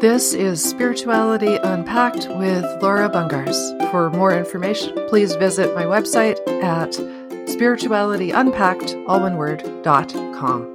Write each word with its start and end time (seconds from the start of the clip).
This 0.00 0.34
is 0.34 0.62
Spirituality 0.62 1.56
Unpacked 1.56 2.28
with 2.28 2.64
Laura 2.82 3.08
Bungars. 3.08 3.56
For 3.90 4.10
more 4.10 4.36
information, 4.36 4.92
please 5.08 5.34
visit 5.36 5.74
my 5.74 5.84
website 5.84 6.36
at 6.62 6.90
spiritualityunpacked, 7.48 9.04
all 9.08 9.20
one 9.20 9.38
word, 9.38 9.64
dot 9.82 10.12
com. 10.34 10.66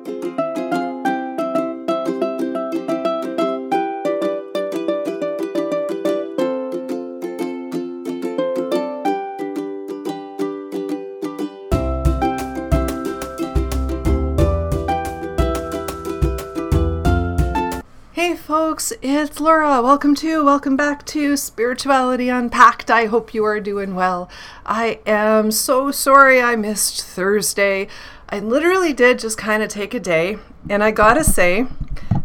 It's 19.02 19.40
Laura. 19.40 19.82
Welcome 19.82 20.16
to, 20.16 20.44
welcome 20.44 20.76
back 20.76 21.06
to 21.08 21.38
Spirituality 21.38 22.30
Unpacked. 22.30 22.92
I 22.92 23.06
hope 23.06 23.34
you 23.34 23.46
are 23.46 23.60
doing 23.60 23.96
well. 23.96 24.30
I 24.66 25.00
am 25.06 25.52
so 25.52 25.92
sorry 25.92 26.42
I 26.42 26.56
missed 26.56 27.04
Thursday. 27.04 27.88
I 28.30 28.40
literally 28.40 28.92
did 28.92 29.20
just 29.20 29.38
kind 29.38 29.64
of 29.64 29.70
take 29.70 29.94
a 29.94 30.00
day, 30.00 30.40
and 30.70 30.84
I 30.84 30.92
gotta 30.92 31.24
say 31.24 31.68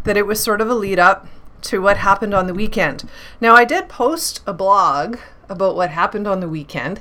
that 0.04 0.16
it 0.16 0.26
was 0.26 0.42
sort 0.42 0.60
of 0.60 0.68
a 0.68 0.74
lead 0.74 0.98
up 0.98 1.28
to 1.62 1.80
what 1.80 1.98
happened 1.98 2.34
on 2.34 2.46
the 2.46 2.54
weekend. 2.54 3.08
Now, 3.40 3.54
I 3.54 3.64
did 3.64 3.88
post 3.88 4.40
a 4.46 4.52
blog 4.52 5.18
about 5.48 5.76
what 5.76 5.90
happened 5.90 6.26
on 6.26 6.40
the 6.40 6.48
weekend, 6.48 7.00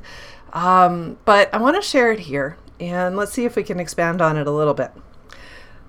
um, 0.53 1.17
but 1.25 1.51
I 1.53 1.57
want 1.57 1.75
to 1.75 1.81
share 1.81 2.11
it 2.11 2.19
here, 2.19 2.57
and 2.79 3.15
let's 3.15 3.31
see 3.31 3.45
if 3.45 3.55
we 3.55 3.63
can 3.63 3.79
expand 3.79 4.21
on 4.21 4.37
it 4.37 4.47
a 4.47 4.51
little 4.51 4.73
bit. 4.73 4.91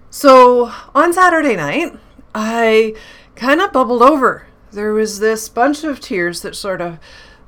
So, 0.08 0.72
on 0.94 1.12
Saturday 1.12 1.56
night, 1.56 1.98
I 2.34 2.94
kind 3.36 3.60
of 3.60 3.72
bubbled 3.72 4.02
over. 4.02 4.46
There 4.72 4.92
was 4.92 5.20
this 5.20 5.48
bunch 5.48 5.84
of 5.84 6.00
tears 6.00 6.40
that 6.40 6.56
sort 6.56 6.80
of 6.80 6.98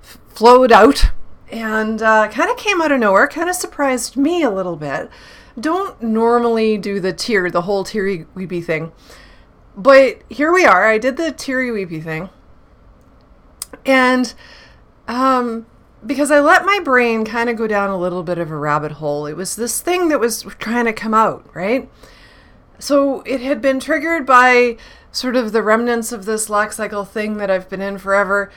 f- 0.03 0.19
flowed 0.29 0.71
out 0.71 1.11
and 1.51 2.01
uh, 2.01 2.29
kind 2.29 2.51
of 2.51 2.57
came 2.57 2.81
out 2.81 2.93
of 2.93 3.01
nowhere, 3.01 3.27
kind 3.27 3.49
of 3.49 3.57
surprised 3.57 4.17
me 4.17 4.43
a 4.43 4.51
little 4.51 4.77
bit. 4.77 5.11
Don't 5.59 6.01
normally 6.01 6.79
do 6.79 7.01
the 7.01 7.13
tear, 7.13 7.51
the 7.51 7.63
whole 7.63 7.85
teary 7.85 8.27
weepy 8.35 8.61
thing. 8.61 8.93
But 9.77 10.23
here 10.29 10.53
we 10.53 10.65
are. 10.65 10.87
I 10.87 10.99
did 10.99 11.17
the 11.17 11.33
teary 11.33 11.71
weepy 11.71 12.01
thing. 12.01 12.31
And 13.85 14.33
um, 15.07 15.67
because 16.05 16.31
I 16.31 16.41
let 16.41 16.65
my 16.65 16.81
brain 16.81 17.25
kind 17.25 17.49
of 17.49 17.57
go 17.57 17.67
down 17.67 17.91
a 17.91 17.99
little 17.99 18.23
bit 18.23 18.39
of 18.39 18.51
a 18.51 18.57
rabbit 18.57 18.93
hole, 18.93 19.27
it 19.27 19.37
was 19.37 19.57
this 19.57 19.81
thing 19.81 20.09
that 20.09 20.21
was 20.21 20.43
trying 20.59 20.85
to 20.85 20.93
come 20.93 21.15
out, 21.15 21.49
right? 21.55 21.89
So 22.79 23.23
it 23.23 23.41
had 23.41 23.61
been 23.61 23.81
triggered 23.81 24.25
by 24.25 24.77
sort 25.13 25.37
of 25.37 25.53
the 25.53 25.63
remnants 25.63 26.13
of 26.13 26.25
this 26.25 26.51
lack 26.51 26.73
cycle 26.73 27.05
thing 27.05 27.37
that 27.39 27.51
I've 27.51 27.69
been 27.69 27.81
in 27.81 27.99
forever, 27.99 28.51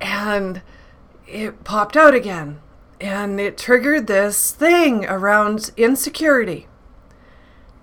and 0.00 0.62
it 1.26 1.64
popped 1.64 1.96
out 1.96 2.14
again. 2.14 2.60
And 3.00 3.40
it 3.40 3.58
triggered 3.58 4.06
this 4.06 4.52
thing 4.52 5.04
around 5.04 5.72
insecurity 5.76 6.68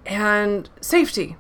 and 0.06 0.70
safety. 0.80 1.36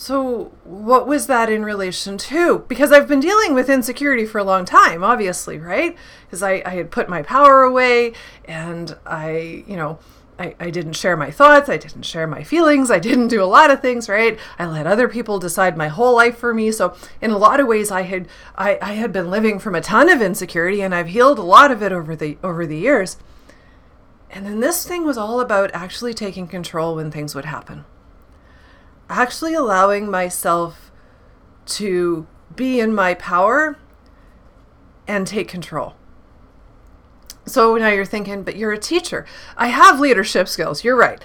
So, 0.00 0.52
what 0.62 1.08
was 1.08 1.26
that 1.26 1.50
in 1.50 1.64
relation 1.64 2.18
to? 2.18 2.60
Because 2.68 2.92
I've 2.92 3.08
been 3.08 3.18
dealing 3.18 3.52
with 3.52 3.68
insecurity 3.68 4.24
for 4.24 4.38
a 4.38 4.44
long 4.44 4.64
time, 4.64 5.02
obviously, 5.02 5.58
right? 5.58 5.96
Because 6.24 6.40
I, 6.40 6.62
I 6.64 6.76
had 6.76 6.92
put 6.92 7.08
my 7.08 7.22
power 7.22 7.62
away 7.64 8.12
and 8.44 8.96
I, 9.04 9.64
you 9.66 9.76
know, 9.76 9.98
I, 10.38 10.54
I 10.60 10.70
didn't 10.70 10.92
share 10.92 11.16
my 11.16 11.30
thoughts. 11.30 11.68
I 11.68 11.76
didn't 11.76 12.04
share 12.04 12.26
my 12.26 12.44
feelings. 12.44 12.90
I 12.90 12.98
didn't 13.00 13.28
do 13.28 13.42
a 13.42 13.46
lot 13.46 13.70
of 13.70 13.82
things, 13.82 14.08
right? 14.08 14.38
I 14.58 14.66
let 14.66 14.86
other 14.86 15.08
people 15.08 15.38
decide 15.38 15.76
my 15.76 15.88
whole 15.88 16.14
life 16.14 16.38
for 16.38 16.54
me. 16.54 16.70
So 16.70 16.94
in 17.20 17.30
a 17.30 17.38
lot 17.38 17.58
of 17.60 17.66
ways 17.66 17.90
I 17.90 18.02
had 18.02 18.28
I, 18.56 18.78
I 18.80 18.92
had 18.92 19.12
been 19.12 19.30
living 19.30 19.58
from 19.58 19.74
a 19.74 19.80
ton 19.80 20.08
of 20.08 20.22
insecurity 20.22 20.80
and 20.80 20.94
I've 20.94 21.08
healed 21.08 21.38
a 21.38 21.42
lot 21.42 21.70
of 21.70 21.82
it 21.82 21.92
over 21.92 22.14
the 22.14 22.38
over 22.42 22.66
the 22.66 22.78
years. 22.78 23.16
And 24.30 24.46
then 24.46 24.60
this 24.60 24.86
thing 24.86 25.04
was 25.04 25.18
all 25.18 25.40
about 25.40 25.70
actually 25.72 26.14
taking 26.14 26.46
control 26.46 26.96
when 26.96 27.10
things 27.10 27.34
would 27.34 27.46
happen. 27.46 27.84
Actually 29.08 29.54
allowing 29.54 30.10
myself 30.10 30.92
to 31.66 32.26
be 32.54 32.78
in 32.78 32.94
my 32.94 33.14
power 33.14 33.78
and 35.06 35.26
take 35.26 35.48
control. 35.48 35.94
So 37.48 37.76
now 37.76 37.88
you're 37.88 38.04
thinking, 38.04 38.42
but 38.42 38.56
you're 38.56 38.72
a 38.72 38.78
teacher. 38.78 39.26
I 39.56 39.68
have 39.68 40.00
leadership 40.00 40.48
skills. 40.48 40.84
You're 40.84 40.96
right. 40.96 41.22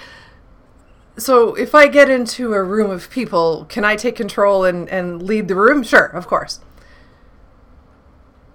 So 1.17 1.53
if 1.55 1.75
I 1.75 1.87
get 1.87 2.09
into 2.09 2.53
a 2.53 2.63
room 2.63 2.89
of 2.89 3.09
people, 3.09 3.65
can 3.69 3.85
I 3.85 3.95
take 3.95 4.15
control 4.15 4.63
and, 4.63 4.89
and 4.89 5.21
lead 5.21 5.47
the 5.47 5.55
room? 5.55 5.83
Sure, 5.83 6.05
of 6.05 6.27
course. 6.27 6.59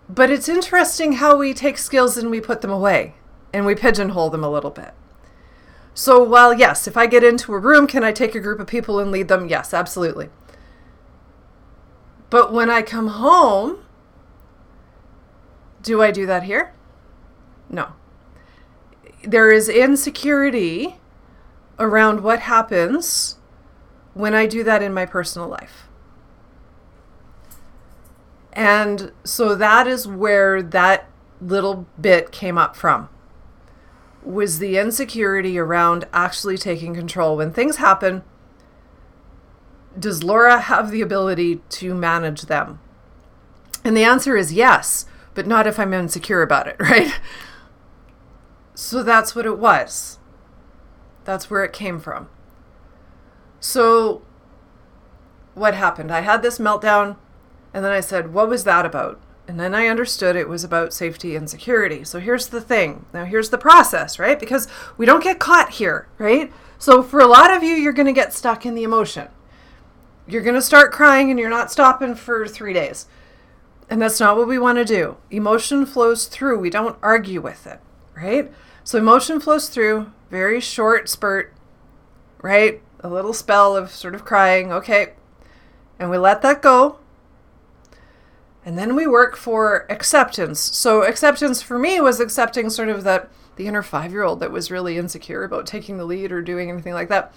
But 0.09 0.31
it's 0.31 0.49
interesting 0.49 1.15
how 1.15 1.37
we 1.37 1.55
take 1.55 1.79
skills 1.79 2.17
and 2.17 2.31
we 2.31 2.41
put 2.41 2.63
them 2.63 2.71
away 2.71 3.15
and 3.53 3.65
we 3.65 3.75
pigeonhole 3.75 4.31
them 4.31 4.43
a 4.43 4.51
little 4.51 4.71
bit. 4.71 4.93
So 5.95 6.23
while, 6.23 6.55
yes, 6.55 6.87
if 6.87 6.97
I 6.97 7.07
get 7.07 7.25
into 7.25 7.53
a 7.53 7.59
room, 7.59 7.87
can 7.87 8.05
I 8.05 8.13
take 8.13 8.35
a 8.35 8.41
group 8.41 8.61
of 8.61 8.67
people 8.67 8.99
and 8.99 9.11
lead 9.11 9.29
them? 9.29 9.49
Yes, 9.49 9.75
absolutely. 9.75 10.31
But 12.31 12.53
when 12.53 12.71
I 12.71 12.83
come 12.83 13.09
home, 13.09 13.79
do 15.83 16.03
I 16.03 16.11
do 16.11 16.27
that 16.27 16.45
here? 16.45 16.73
No. 17.69 17.93
There 19.25 19.51
is 19.51 19.69
insecurity 19.69 20.97
around 21.79 22.23
what 22.23 22.41
happens 22.41 23.37
when 24.15 24.35
I 24.35 24.47
do 24.47 24.65
that 24.65 24.83
in 24.83 24.93
my 24.93 25.07
personal 25.07 25.49
life. 25.49 25.89
And 28.53 29.13
so 29.25 29.55
that 29.55 29.87
is 29.87 30.07
where 30.07 30.63
that 30.63 31.09
little 31.41 31.87
bit 32.01 32.33
came 32.33 32.59
up 32.59 32.75
from 32.75 33.09
was 34.25 34.59
the 34.59 34.77
insecurity 34.77 35.59
around 35.59 36.07
actually 36.13 36.59
taking 36.59 36.93
control 36.93 37.37
when 37.37 37.53
things 37.53 37.77
happen 37.77 38.23
does 39.99 40.23
Laura 40.23 40.61
have 40.61 40.91
the 40.91 41.01
ability 41.01 41.61
to 41.71 41.95
manage 41.95 42.43
them? 42.43 42.79
And 43.85 43.97
the 43.97 44.05
answer 44.05 44.37
is 44.37 44.53
yes, 44.53 45.07
but 45.35 45.47
not 45.47 45.67
if 45.67 45.79
I'm 45.79 45.95
insecure 45.95 46.43
about 46.43 46.67
it, 46.67 46.77
right? 46.81 47.13
So 48.81 49.03
that's 49.03 49.35
what 49.35 49.45
it 49.45 49.59
was. 49.59 50.21
That's 51.25 51.51
where 51.51 51.65
it 51.65 51.73
came 51.73 51.99
from. 51.99 52.29
So, 53.59 54.23
what 55.55 55.75
happened? 55.75 56.13
I 56.13 56.21
had 56.21 56.43
this 56.43 56.61
meltdown, 56.61 57.17
and 57.75 57.85
then 57.85 57.91
I 57.91 57.99
said, 57.99 58.33
What 58.33 58.49
was 58.49 58.63
that 58.63 58.87
about? 58.87 59.21
And 59.49 59.59
then 59.59 59.75
I 59.75 59.89
understood 59.89 60.37
it 60.37 60.49
was 60.49 60.63
about 60.63 60.95
safety 60.95 61.35
and 61.35 61.51
security. 61.51 62.05
So, 62.05 62.21
here's 62.21 62.47
the 62.47 62.61
thing. 62.61 63.05
Now, 63.13 63.25
here's 63.25 63.51
the 63.51 63.59
process, 63.59 64.21
right? 64.21 64.39
Because 64.39 64.69
we 64.97 65.07
don't 65.07 65.25
get 65.25 65.41
caught 65.41 65.71
here, 65.71 66.07
right? 66.17 66.53
So, 66.79 67.03
for 67.03 67.19
a 67.19 67.27
lot 67.27 67.51
of 67.51 67.65
you, 67.65 67.75
you're 67.75 67.93
going 67.93 68.07
to 68.07 68.13
get 68.13 68.33
stuck 68.33 68.65
in 68.65 68.77
the 68.77 68.85
emotion. 68.85 69.27
You're 70.29 70.43
going 70.43 70.55
to 70.55 70.63
start 70.63 70.93
crying, 70.93 71.31
and 71.31 71.41
you're 71.41 71.51
not 71.51 71.73
stopping 71.73 72.15
for 72.15 72.47
three 72.47 72.75
days. 72.75 73.07
And 73.91 74.01
that's 74.01 74.21
not 74.21 74.37
what 74.37 74.47
we 74.47 74.57
want 74.57 74.79
to 74.79 74.85
do. 74.85 75.17
Emotion 75.33 75.85
flows 75.85 76.27
through, 76.27 76.61
we 76.61 76.71
don't 76.71 76.97
argue 77.03 77.41
with 77.41 77.67
it, 77.67 77.81
right? 78.15 78.53
So 78.89 78.97
emotion 78.97 79.39
flows 79.39 79.69
through, 79.69 80.11
very 80.31 80.61
short 80.61 81.11
spurt, 81.11 81.53
right? 82.41 82.81
A 83.01 83.09
little 83.11 83.35
spell 83.35 83.77
of 83.77 83.91
sort 83.91 84.15
of 84.15 84.25
crying, 84.25 84.73
okay. 84.73 85.13
And 85.99 86.09
we 86.09 86.17
let 86.17 86.41
that 86.41 86.63
go. 86.63 86.99
And 88.65 88.79
then 88.79 88.97
we 88.97 89.07
work 89.07 89.37
for 89.37 89.85
acceptance. 89.91 90.59
So 90.75 91.03
acceptance 91.03 91.61
for 91.61 91.79
me 91.79 92.01
was 92.01 92.19
accepting 92.19 92.71
sort 92.71 92.89
of 92.89 93.05
that 93.05 93.29
the 93.57 93.67
inner 93.67 93.83
5-year-old 93.83 94.41
that 94.41 94.53
was 94.53 94.71
really 94.71 94.97
insecure 94.97 95.45
about 95.45 95.67
taking 95.67 95.99
the 95.99 96.07
lead 96.07 96.33
or 96.33 96.41
doing 96.41 96.71
anything 96.71 96.95
like 96.95 97.11
that. 97.11 97.35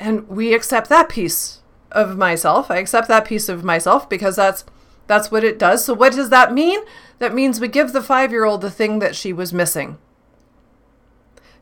And 0.00 0.26
we 0.26 0.52
accept 0.52 0.88
that 0.88 1.08
piece 1.08 1.60
of 1.92 2.18
myself. 2.18 2.72
I 2.72 2.78
accept 2.78 3.06
that 3.06 3.24
piece 3.24 3.48
of 3.48 3.62
myself 3.62 4.08
because 4.08 4.34
that's 4.34 4.64
that's 5.06 5.30
what 5.30 5.44
it 5.44 5.60
does. 5.60 5.84
So 5.84 5.94
what 5.94 6.14
does 6.14 6.30
that 6.30 6.52
mean? 6.52 6.80
That 7.20 7.32
means 7.32 7.60
we 7.60 7.68
give 7.68 7.92
the 7.92 8.00
5-year-old 8.00 8.62
the 8.62 8.70
thing 8.72 8.98
that 8.98 9.14
she 9.14 9.32
was 9.32 9.52
missing 9.52 9.98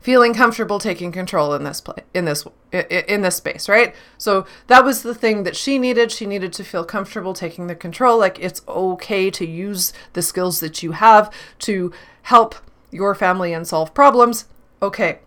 feeling 0.05 0.35
comfortable 0.35 0.77
taking 0.77 1.11
control 1.11 1.55
in 1.55 1.63
this 1.63 1.81
play 1.81 2.03
in 2.13 2.25
this 2.25 2.45
in 2.71 3.23
this 3.23 3.37
space 3.37 3.67
right? 3.67 3.95
So 4.19 4.45
that 4.67 4.85
was 4.85 5.01
the 5.01 5.15
thing 5.15 5.41
that 5.45 5.55
she 5.55 5.79
needed. 5.79 6.11
She 6.11 6.27
needed 6.27 6.53
to 6.53 6.63
feel 6.63 6.85
comfortable 6.85 7.33
taking 7.33 7.65
the 7.65 7.75
control. 7.75 8.19
Like 8.19 8.37
it's 8.39 8.61
okay 8.67 9.31
to 9.31 9.47
use 9.47 9.93
the 10.13 10.21
skills 10.21 10.59
that 10.59 10.83
you 10.83 10.91
have 10.91 11.33
to 11.59 11.91
help 12.21 12.53
your 12.91 13.15
family 13.15 13.51
and 13.51 13.67
solve 13.67 13.95
problems. 13.95 14.45
Okay. 14.79 15.21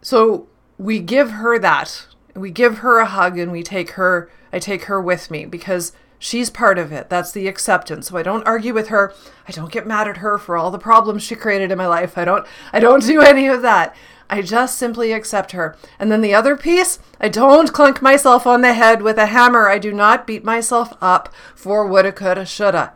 So 0.00 0.48
we 0.78 0.98
give 1.00 1.32
her 1.32 1.58
that. 1.58 2.06
We 2.34 2.50
give 2.50 2.78
her 2.78 3.00
a 3.00 3.06
hug 3.06 3.38
and 3.38 3.52
we 3.52 3.62
take 3.62 3.90
her 3.92 4.30
i 4.50 4.58
take 4.58 4.84
her 4.84 4.98
with 4.98 5.30
me 5.30 5.44
because 5.44 5.92
She's 6.18 6.50
part 6.50 6.78
of 6.78 6.92
it. 6.92 7.08
That's 7.08 7.32
the 7.32 7.46
acceptance. 7.46 8.08
So 8.08 8.16
I 8.16 8.22
don't 8.22 8.46
argue 8.46 8.74
with 8.74 8.88
her. 8.88 9.14
I 9.46 9.52
don't 9.52 9.72
get 9.72 9.86
mad 9.86 10.08
at 10.08 10.18
her 10.18 10.36
for 10.38 10.56
all 10.56 10.70
the 10.70 10.78
problems 10.78 11.22
she 11.22 11.36
created 11.36 11.70
in 11.70 11.78
my 11.78 11.86
life. 11.86 12.18
I 12.18 12.24
don't 12.24 12.46
I 12.72 12.80
don't 12.80 13.04
do 13.04 13.20
any 13.20 13.46
of 13.46 13.62
that. 13.62 13.94
I 14.30 14.42
just 14.42 14.78
simply 14.78 15.12
accept 15.12 15.52
her. 15.52 15.76
And 15.98 16.12
then 16.12 16.20
the 16.20 16.34
other 16.34 16.56
piece, 16.56 16.98
I 17.20 17.28
don't 17.28 17.72
clunk 17.72 18.02
myself 18.02 18.46
on 18.46 18.60
the 18.60 18.74
head 18.74 19.00
with 19.00 19.16
a 19.16 19.26
hammer. 19.26 19.68
I 19.68 19.78
do 19.78 19.92
not 19.92 20.26
beat 20.26 20.44
myself 20.44 20.92
up 21.00 21.32
for 21.54 21.86
woulda, 21.86 22.12
coulda, 22.12 22.44
shoulda. 22.44 22.92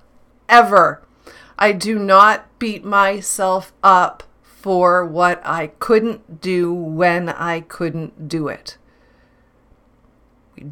Ever. 0.49 1.03
I 1.59 1.73
do 1.73 1.99
not 1.99 2.59
beat 2.59 2.85
myself 2.85 3.73
up 3.83 4.25
for 4.43 5.07
what 5.07 5.41
I 5.45 5.69
couldn't 5.79 6.41
do 6.41 6.73
when 6.73 7.29
I 7.29 7.61
couldn't 7.61 8.29
do 8.29 8.49
it. 8.49 8.77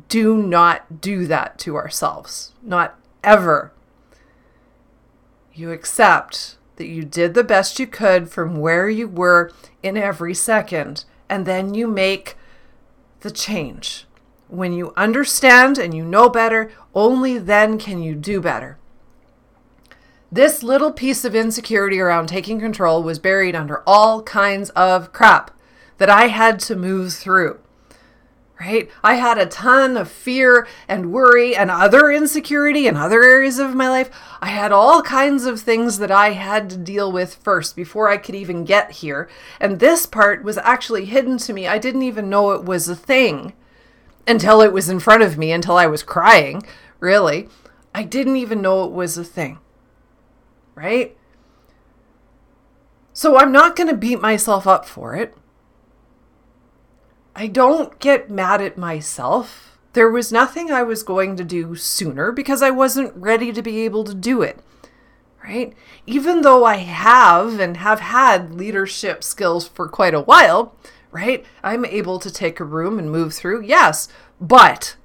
Do 0.08 0.36
not 0.36 1.00
do 1.00 1.26
that 1.26 1.58
to 1.60 1.76
ourselves. 1.76 2.52
Not 2.62 2.98
ever. 3.22 3.72
You 5.52 5.72
accept 5.72 6.56
that 6.76 6.86
you 6.86 7.04
did 7.04 7.34
the 7.34 7.44
best 7.44 7.78
you 7.78 7.86
could 7.86 8.30
from 8.30 8.58
where 8.60 8.88
you 8.88 9.06
were 9.06 9.52
in 9.82 9.96
every 9.96 10.34
second, 10.34 11.04
and 11.28 11.44
then 11.44 11.74
you 11.74 11.86
make 11.86 12.36
the 13.20 13.30
change. 13.30 14.06
When 14.48 14.72
you 14.72 14.92
understand 14.96 15.78
and 15.78 15.94
you 15.94 16.04
know 16.04 16.28
better, 16.28 16.72
only 16.94 17.38
then 17.38 17.78
can 17.78 18.02
you 18.02 18.14
do 18.14 18.40
better. 18.40 18.78
This 20.32 20.62
little 20.62 20.92
piece 20.92 21.24
of 21.24 21.34
insecurity 21.34 22.00
around 22.00 22.28
taking 22.28 22.60
control 22.60 23.02
was 23.02 23.18
buried 23.18 23.56
under 23.56 23.82
all 23.86 24.22
kinds 24.22 24.70
of 24.70 25.12
crap 25.12 25.50
that 25.98 26.08
I 26.08 26.28
had 26.28 26.60
to 26.60 26.76
move 26.76 27.12
through 27.12 27.58
right? 28.60 28.90
I 29.02 29.14
had 29.14 29.38
a 29.38 29.46
ton 29.46 29.96
of 29.96 30.10
fear 30.10 30.68
and 30.86 31.12
worry 31.12 31.56
and 31.56 31.70
other 31.70 32.10
insecurity 32.10 32.86
in 32.86 32.94
other 32.94 33.22
areas 33.22 33.58
of 33.58 33.74
my 33.74 33.88
life. 33.88 34.10
I 34.42 34.48
had 34.48 34.70
all 34.70 35.00
kinds 35.00 35.46
of 35.46 35.60
things 35.60 35.96
that 35.96 36.10
I 36.10 36.32
had 36.32 36.68
to 36.70 36.76
deal 36.76 37.10
with 37.10 37.36
first 37.36 37.74
before 37.74 38.10
I 38.10 38.18
could 38.18 38.34
even 38.34 38.66
get 38.66 38.90
here. 38.90 39.30
And 39.58 39.80
this 39.80 40.04
part 40.04 40.44
was 40.44 40.58
actually 40.58 41.06
hidden 41.06 41.38
to 41.38 41.54
me. 41.54 41.66
I 41.66 41.78
didn't 41.78 42.02
even 42.02 42.28
know 42.28 42.50
it 42.50 42.64
was 42.64 42.86
a 42.86 42.94
thing 42.94 43.54
until 44.26 44.60
it 44.60 44.74
was 44.74 44.90
in 44.90 45.00
front 45.00 45.22
of 45.22 45.38
me, 45.38 45.52
until 45.52 45.78
I 45.78 45.86
was 45.86 46.02
crying, 46.02 46.62
really. 47.00 47.48
I 47.94 48.02
didn't 48.02 48.36
even 48.36 48.60
know 48.60 48.84
it 48.84 48.92
was 48.92 49.16
a 49.16 49.24
thing, 49.24 49.58
right? 50.74 51.16
So 53.14 53.38
I'm 53.38 53.52
not 53.52 53.74
going 53.74 53.88
to 53.88 53.96
beat 53.96 54.20
myself 54.20 54.66
up 54.66 54.84
for 54.84 55.16
it. 55.16 55.34
I 57.40 57.46
don't 57.46 57.98
get 58.00 58.28
mad 58.28 58.60
at 58.60 58.76
myself. 58.76 59.78
There 59.94 60.10
was 60.10 60.30
nothing 60.30 60.70
I 60.70 60.82
was 60.82 61.02
going 61.02 61.36
to 61.36 61.42
do 61.42 61.74
sooner 61.74 62.32
because 62.32 62.60
I 62.60 62.68
wasn't 62.68 63.16
ready 63.16 63.50
to 63.50 63.62
be 63.62 63.80
able 63.80 64.04
to 64.04 64.12
do 64.12 64.42
it. 64.42 64.58
Right? 65.42 65.72
Even 66.06 66.42
though 66.42 66.66
I 66.66 66.76
have 66.76 67.58
and 67.58 67.78
have 67.78 68.00
had 68.00 68.52
leadership 68.52 69.24
skills 69.24 69.66
for 69.66 69.88
quite 69.88 70.12
a 70.12 70.20
while, 70.20 70.76
right? 71.12 71.42
I'm 71.62 71.86
able 71.86 72.18
to 72.18 72.30
take 72.30 72.60
a 72.60 72.64
room 72.64 72.98
and 72.98 73.10
move 73.10 73.32
through. 73.32 73.62
Yes, 73.62 74.06
but 74.38 74.96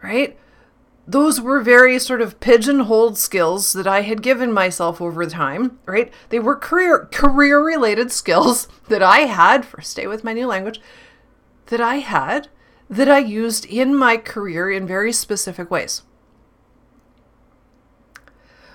right? 0.00 0.38
Those 1.08 1.40
were 1.40 1.60
very 1.60 1.98
sort 1.98 2.20
of 2.20 2.38
pigeonholed 2.38 3.18
skills 3.18 3.72
that 3.72 3.88
I 3.88 4.02
had 4.02 4.22
given 4.22 4.52
myself 4.52 5.00
over 5.00 5.26
time, 5.26 5.80
right? 5.86 6.12
They 6.28 6.38
were 6.38 6.54
career 6.54 7.08
career 7.10 7.60
related 7.60 8.12
skills 8.12 8.68
that 8.88 9.02
I 9.02 9.22
had 9.22 9.64
for 9.64 9.80
stay 9.80 10.06
with 10.06 10.22
my 10.22 10.34
new 10.34 10.46
language 10.46 10.80
that 11.72 11.80
I 11.80 12.00
had 12.00 12.48
that 12.90 13.08
I 13.08 13.16
used 13.16 13.64
in 13.64 13.94
my 13.94 14.18
career 14.18 14.70
in 14.70 14.86
very 14.86 15.10
specific 15.10 15.70
ways. 15.70 16.02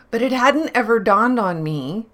But 0.10 0.24
it 0.24 0.32
hadn't 0.32 0.72
ever 0.74 1.00
dawned 1.00 1.40
on 1.40 1.62
me 1.62 2.08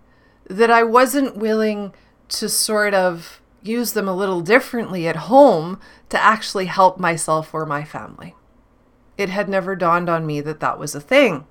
that 0.50 0.70
I 0.70 0.84
wasn't 0.84 1.38
willing 1.38 1.94
to 2.28 2.50
sort 2.50 2.94
of 2.94 3.42
use 3.62 3.94
them 3.94 4.10
a 4.10 4.14
little 4.14 4.42
differently 4.42 5.08
at 5.08 5.32
home 5.32 5.80
to 6.10 6.22
actually 6.22 6.66
help 6.66 7.00
myself 7.00 7.54
or 7.54 7.66
my 7.66 7.86
family. 7.86 8.36
It 9.18 9.30
had 9.30 9.48
never 9.48 9.78
dawned 9.78 10.10
on 10.10 10.26
me 10.26 10.42
that 10.42 10.60
that 10.60 10.78
was 10.78 10.94
a 10.94 11.00
thing 11.00 11.48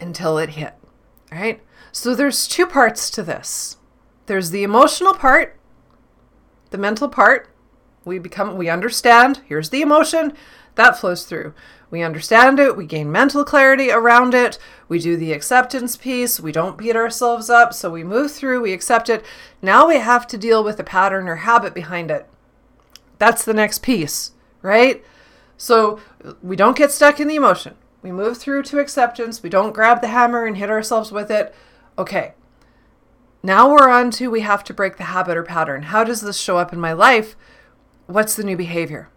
until 0.00 0.36
it 0.36 0.50
hit, 0.50 0.74
right? 1.30 1.62
So 1.92 2.16
there's 2.16 2.48
two 2.48 2.66
parts 2.66 3.08
to 3.10 3.22
this. 3.22 3.76
There's 4.26 4.50
the 4.50 4.64
emotional 4.64 5.14
part 5.14 5.59
the 6.70 6.78
mental 6.78 7.08
part, 7.08 7.48
we 8.04 8.18
become 8.18 8.56
we 8.56 8.68
understand, 8.68 9.42
here's 9.46 9.70
the 9.70 9.82
emotion, 9.82 10.32
that 10.76 10.98
flows 10.98 11.24
through. 11.24 11.52
We 11.90 12.02
understand 12.02 12.60
it, 12.60 12.76
we 12.76 12.86
gain 12.86 13.10
mental 13.10 13.44
clarity 13.44 13.90
around 13.90 14.32
it, 14.32 14.58
we 14.88 15.00
do 15.00 15.16
the 15.16 15.32
acceptance 15.32 15.96
piece, 15.96 16.38
we 16.38 16.52
don't 16.52 16.78
beat 16.78 16.94
ourselves 16.94 17.50
up, 17.50 17.74
so 17.74 17.90
we 17.90 18.04
move 18.04 18.30
through, 18.30 18.62
we 18.62 18.72
accept 18.72 19.08
it. 19.08 19.24
Now 19.60 19.88
we 19.88 19.96
have 19.96 20.26
to 20.28 20.38
deal 20.38 20.62
with 20.62 20.76
the 20.76 20.84
pattern 20.84 21.28
or 21.28 21.36
habit 21.36 21.74
behind 21.74 22.10
it. 22.10 22.28
That's 23.18 23.44
the 23.44 23.54
next 23.54 23.82
piece, 23.82 24.32
right? 24.62 25.04
So 25.56 26.00
we 26.42 26.56
don't 26.56 26.76
get 26.76 26.92
stuck 26.92 27.18
in 27.18 27.28
the 27.28 27.36
emotion. 27.36 27.74
We 28.02 28.12
move 28.12 28.38
through 28.38 28.62
to 28.64 28.78
acceptance. 28.78 29.42
We 29.42 29.50
don't 29.50 29.74
grab 29.74 30.00
the 30.00 30.08
hammer 30.08 30.46
and 30.46 30.56
hit 30.56 30.70
ourselves 30.70 31.12
with 31.12 31.30
it. 31.30 31.54
Okay, 31.98 32.34
now 33.42 33.70
we're 33.70 33.88
on 33.88 34.10
to 34.12 34.30
we 34.30 34.40
have 34.40 34.64
to 34.64 34.74
break 34.74 34.96
the 34.96 35.04
habit 35.04 35.36
or 35.36 35.42
pattern. 35.42 35.82
How 35.82 36.04
does 36.04 36.20
this 36.20 36.38
show 36.38 36.58
up 36.58 36.72
in 36.72 36.80
my 36.80 36.92
life? 36.92 37.36
What's 38.06 38.34
the 38.34 38.44
new 38.44 38.56
behavior? 38.56 39.08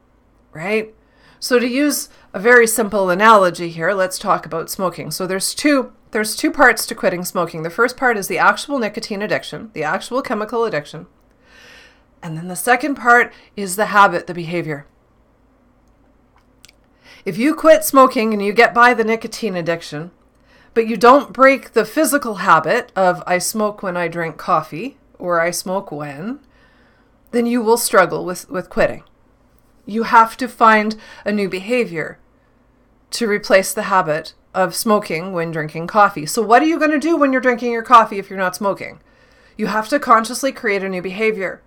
Right? 0.54 0.94
So 1.40 1.60
to 1.60 1.68
use 1.68 2.08
a 2.34 2.40
very 2.40 2.66
simple 2.66 3.10
analogy 3.10 3.70
here, 3.70 3.92
let's 3.92 4.18
talk 4.18 4.46
about 4.46 4.70
smoking. 4.70 5.12
So 5.12 5.28
there's 5.28 5.54
two 5.54 5.92
there's 6.12 6.36
two 6.36 6.52
parts 6.52 6.86
to 6.86 6.96
quitting 6.96 7.26
smoking. 7.26 7.64
The 7.64 7.70
first 7.72 7.98
part 7.98 8.18
is 8.18 8.28
the 8.28 8.38
actual 8.38 8.78
nicotine 8.78 9.22
addiction, 9.22 9.72
the 9.74 9.84
actual 9.84 10.22
chemical 10.22 10.64
addiction. 10.64 11.08
And 12.22 12.38
then 12.38 12.48
the 12.48 12.56
second 12.56 12.96
part 12.96 13.34
is 13.58 13.76
the 13.76 13.88
habit, 13.88 14.28
the 14.28 14.34
behavior. 14.34 14.86
If 17.26 17.38
you 17.38 17.56
quit 17.56 17.84
smoking 17.84 18.32
and 18.32 18.44
you 18.44 18.54
get 18.54 18.74
by 18.74 18.94
the 18.94 19.04
nicotine 19.04 19.56
addiction, 19.56 20.12
but 20.74 20.88
you 20.88 20.98
don't 20.98 21.34
break 21.34 21.74
the 21.74 21.86
physical 21.86 22.36
habit 22.36 22.92
of 22.96 23.24
I 23.28 23.38
smoke 23.38 23.84
when 23.84 23.96
I 23.96 24.08
drink 24.08 24.38
coffee 24.38 24.98
or 25.20 25.40
I 25.40 25.52
smoke 25.52 25.92
when, 25.92 26.40
then 27.32 27.46
you 27.46 27.62
will 27.62 27.78
struggle 27.78 28.26
with, 28.26 28.50
with 28.50 28.70
quitting. 28.70 29.04
You 29.86 30.04
have 30.04 30.38
to 30.38 30.48
find 30.48 30.96
a 31.26 31.32
new 31.32 31.50
behavior 31.50 32.20
to 33.12 33.28
replace 33.28 33.74
the 33.74 33.84
habit 33.84 34.34
of 34.54 34.76
smoking 34.76 35.34
when 35.34 35.52
drinking 35.52 35.88
coffee. 35.88 36.26
So, 36.26 36.42
what 36.42 36.62
are 36.62 36.68
you 36.68 36.80
going 36.80 36.92
to 36.92 37.00
do 37.00 37.18
when 37.18 37.32
you're 37.32 37.42
drinking 37.42 37.72
your 37.72 37.84
coffee 37.84 38.20
if 38.20 38.30
you're 38.30 38.40
not 38.40 38.56
smoking? 38.56 39.00
You 39.58 39.68
have 39.68 39.90
to 39.90 40.00
consciously 40.00 40.52
create 40.52 40.84
a 40.84 40.90
new 40.90 41.02
behavior. 41.02 41.62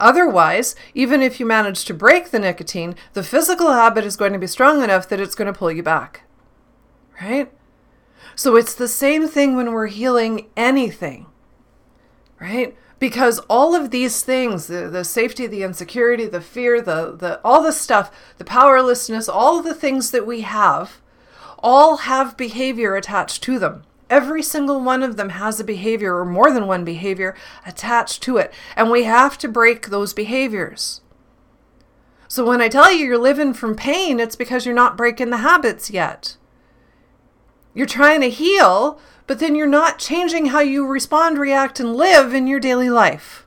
Otherwise, 0.00 0.74
even 0.94 1.22
if 1.22 1.38
you 1.38 1.46
manage 1.46 1.84
to 1.84 1.94
break 1.94 2.30
the 2.30 2.38
nicotine, 2.38 2.94
the 3.12 3.22
physical 3.22 3.72
habit 3.72 4.04
is 4.04 4.16
going 4.16 4.32
to 4.32 4.38
be 4.38 4.46
strong 4.46 4.82
enough 4.82 5.08
that 5.08 5.20
it's 5.20 5.34
going 5.34 5.52
to 5.52 5.58
pull 5.58 5.70
you 5.70 5.82
back. 5.82 6.22
Right? 7.20 7.52
So 8.34 8.56
it's 8.56 8.74
the 8.74 8.88
same 8.88 9.28
thing 9.28 9.56
when 9.56 9.72
we're 9.72 9.88
healing 9.88 10.48
anything, 10.56 11.26
right? 12.40 12.76
Because 12.98 13.40
all 13.50 13.74
of 13.74 13.90
these 13.90 14.22
things, 14.22 14.68
the, 14.68 14.88
the 14.88 15.04
safety, 15.04 15.46
the 15.46 15.62
insecurity, 15.62 16.26
the 16.26 16.40
fear, 16.40 16.80
the, 16.80 17.16
the 17.16 17.40
all 17.44 17.62
the 17.62 17.72
stuff, 17.72 18.10
the 18.38 18.44
powerlessness, 18.44 19.28
all 19.28 19.60
the 19.60 19.74
things 19.74 20.12
that 20.12 20.26
we 20.26 20.42
have, 20.42 21.00
all 21.58 21.98
have 21.98 22.36
behavior 22.36 22.96
attached 22.96 23.42
to 23.44 23.58
them. 23.58 23.82
Every 24.08 24.42
single 24.42 24.80
one 24.80 25.02
of 25.02 25.16
them 25.16 25.30
has 25.30 25.58
a 25.58 25.64
behavior 25.64 26.18
or 26.18 26.24
more 26.24 26.52
than 26.52 26.66
one 26.66 26.84
behavior 26.84 27.34
attached 27.66 28.22
to 28.24 28.36
it. 28.36 28.52
And 28.76 28.90
we 28.90 29.04
have 29.04 29.38
to 29.38 29.48
break 29.48 29.86
those 29.86 30.12
behaviors. 30.12 31.00
So 32.28 32.44
when 32.44 32.60
I 32.60 32.68
tell 32.68 32.92
you 32.92 33.06
you're 33.06 33.18
living 33.18 33.54
from 33.54 33.74
pain, 33.74 34.20
it's 34.20 34.36
because 34.36 34.64
you're 34.64 34.74
not 34.74 34.96
breaking 34.96 35.30
the 35.30 35.38
habits 35.38 35.90
yet. 35.90 36.36
You're 37.74 37.86
trying 37.86 38.20
to 38.20 38.30
heal, 38.30 39.00
but 39.26 39.38
then 39.38 39.54
you're 39.54 39.66
not 39.66 39.98
changing 39.98 40.46
how 40.46 40.60
you 40.60 40.86
respond, 40.86 41.38
react, 41.38 41.80
and 41.80 41.96
live 41.96 42.34
in 42.34 42.46
your 42.46 42.60
daily 42.60 42.90
life. 42.90 43.46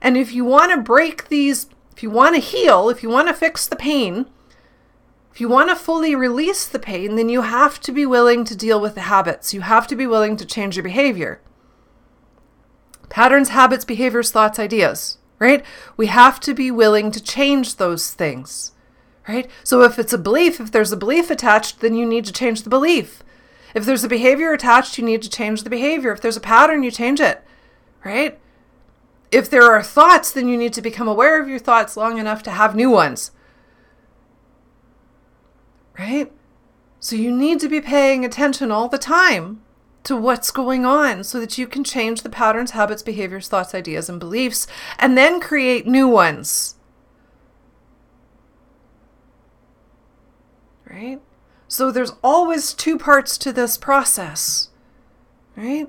And 0.00 0.16
if 0.16 0.32
you 0.32 0.44
want 0.44 0.72
to 0.72 0.80
break 0.80 1.28
these, 1.28 1.66
if 1.92 2.02
you 2.02 2.10
want 2.10 2.34
to 2.34 2.40
heal, 2.40 2.88
if 2.88 3.02
you 3.02 3.08
want 3.08 3.28
to 3.28 3.34
fix 3.34 3.66
the 3.66 3.76
pain, 3.76 4.26
if 5.32 5.40
you 5.40 5.48
want 5.48 5.68
to 5.68 5.76
fully 5.76 6.14
release 6.14 6.66
the 6.66 6.78
pain, 6.78 7.14
then 7.14 7.28
you 7.28 7.42
have 7.42 7.78
to 7.80 7.92
be 7.92 8.04
willing 8.04 8.44
to 8.44 8.56
deal 8.56 8.80
with 8.80 8.94
the 8.94 9.02
habits. 9.02 9.54
You 9.54 9.60
have 9.60 9.86
to 9.88 9.96
be 9.96 10.06
willing 10.06 10.36
to 10.36 10.46
change 10.46 10.76
your 10.76 10.82
behavior. 10.82 11.40
Patterns, 13.08 13.50
habits, 13.50 13.84
behaviors, 13.84 14.30
thoughts, 14.30 14.58
ideas, 14.58 15.18
right? 15.38 15.64
We 15.96 16.06
have 16.06 16.40
to 16.40 16.54
be 16.54 16.70
willing 16.70 17.10
to 17.12 17.22
change 17.22 17.76
those 17.76 18.12
things 18.12 18.72
right? 19.28 19.50
So 19.64 19.82
if 19.82 19.98
it's 19.98 20.12
a 20.12 20.18
belief, 20.18 20.60
if 20.60 20.70
there's 20.72 20.92
a 20.92 20.96
belief 20.96 21.30
attached, 21.30 21.80
then 21.80 21.94
you 21.94 22.06
need 22.06 22.24
to 22.26 22.32
change 22.32 22.62
the 22.62 22.70
belief. 22.70 23.22
If 23.74 23.84
there's 23.84 24.04
a 24.04 24.08
behavior 24.08 24.52
attached, 24.52 24.98
you 24.98 25.04
need 25.04 25.22
to 25.22 25.30
change 25.30 25.62
the 25.62 25.70
behavior. 25.70 26.12
If 26.12 26.20
there's 26.20 26.36
a 26.36 26.40
pattern, 26.40 26.82
you 26.82 26.90
change 26.90 27.20
it, 27.20 27.44
right? 28.04 28.38
If 29.30 29.48
there 29.48 29.70
are 29.70 29.82
thoughts, 29.82 30.32
then 30.32 30.48
you 30.48 30.56
need 30.56 30.72
to 30.72 30.82
become 30.82 31.06
aware 31.06 31.40
of 31.40 31.48
your 31.48 31.60
thoughts 31.60 31.96
long 31.96 32.18
enough 32.18 32.42
to 32.44 32.50
have 32.50 32.74
new 32.74 32.90
ones. 32.90 33.30
right? 36.00 36.32
So 36.98 37.14
you 37.14 37.30
need 37.30 37.60
to 37.60 37.68
be 37.68 37.80
paying 37.80 38.24
attention 38.24 38.70
all 38.70 38.88
the 38.88 38.98
time 38.98 39.60
to 40.02 40.16
what's 40.16 40.50
going 40.50 40.86
on 40.86 41.24
so 41.24 41.38
that 41.40 41.58
you 41.58 41.66
can 41.66 41.84
change 41.84 42.22
the 42.22 42.30
patterns, 42.30 42.70
habits, 42.70 43.02
behaviors, 43.02 43.48
thoughts, 43.48 43.74
ideas, 43.74 44.08
and 44.08 44.18
beliefs, 44.18 44.66
and 44.98 45.16
then 45.16 45.40
create 45.40 45.86
new 45.86 46.08
ones. 46.08 46.76
Right? 50.90 51.20
So 51.68 51.90
there's 51.90 52.12
always 52.22 52.74
two 52.74 52.98
parts 52.98 53.38
to 53.38 53.52
this 53.52 53.76
process, 53.76 54.70
right? 55.56 55.88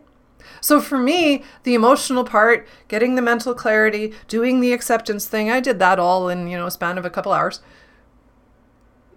So 0.62 0.80
for 0.80 0.98
me, 0.98 1.44
the 1.64 1.74
emotional 1.74 2.24
part, 2.24 2.68
getting 2.88 3.16
the 3.16 3.22
mental 3.22 3.56
clarity, 3.56 4.14
doing 4.28 4.60
the 4.60 4.74
acceptance 4.74 5.26
thing, 5.26 5.50
I 5.50 5.60
did 5.60 5.80
that 5.80 5.98
all 5.98 6.30
in, 6.30 6.48
you 6.48 6.58
know, 6.58 6.68
a 6.68 6.72
span 6.72 7.00
of 7.00 7.06
a 7.06 7.10
couple 7.10 7.32
hours. 7.32 7.62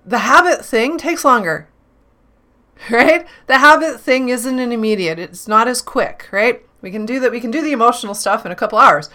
The 0.07 0.21
habit 0.21 0.65
thing 0.65 0.99
takes 0.99 1.25
longer. 1.25 1.69
Right? 2.91 3.25
The 3.47 3.59
habit 3.59 4.01
thing 4.01 4.31
isn't 4.31 4.59
an 4.59 4.73
immediate. 4.73 5.19
It's 5.19 5.47
not 5.47 5.69
as 5.69 5.81
quick, 5.81 6.27
right? 6.33 6.61
We 6.83 6.91
can 6.91 7.07
do 7.07 7.21
that. 7.21 7.31
We 7.31 7.41
can 7.41 7.53
do 7.53 7.63
the 7.63 7.73
emotional 7.73 8.15
stuff 8.15 8.45
in 8.45 8.51
a 8.51 8.57
couple 8.57 8.79
hours. 8.79 9.09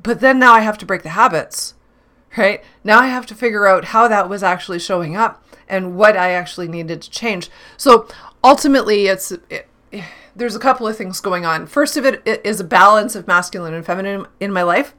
But 0.00 0.20
then 0.20 0.38
now 0.38 0.54
I 0.54 0.60
have 0.60 0.78
to 0.78 0.86
break 0.86 1.02
the 1.02 1.10
habits. 1.10 1.74
Right? 2.36 2.62
Now 2.84 3.00
I 3.00 3.06
have 3.08 3.26
to 3.26 3.34
figure 3.34 3.66
out 3.66 3.86
how 3.86 4.08
that 4.08 4.28
was 4.28 4.42
actually 4.42 4.78
showing 4.78 5.16
up 5.16 5.42
and 5.68 5.96
what 5.96 6.16
I 6.16 6.32
actually 6.32 6.68
needed 6.68 7.02
to 7.02 7.10
change. 7.10 7.50
So 7.76 8.08
ultimately, 8.44 9.06
it's 9.06 9.32
it, 9.50 9.68
there's 10.34 10.54
a 10.54 10.60
couple 10.60 10.86
of 10.86 10.96
things 10.96 11.20
going 11.20 11.46
on. 11.46 11.66
First 11.66 11.96
of 11.96 12.04
it 12.04 12.22
is 12.44 12.60
a 12.60 12.64
balance 12.64 13.14
of 13.14 13.26
masculine 13.26 13.74
and 13.74 13.84
feminine 13.84 14.26
in 14.38 14.52
my 14.52 14.62
life. 14.62 14.94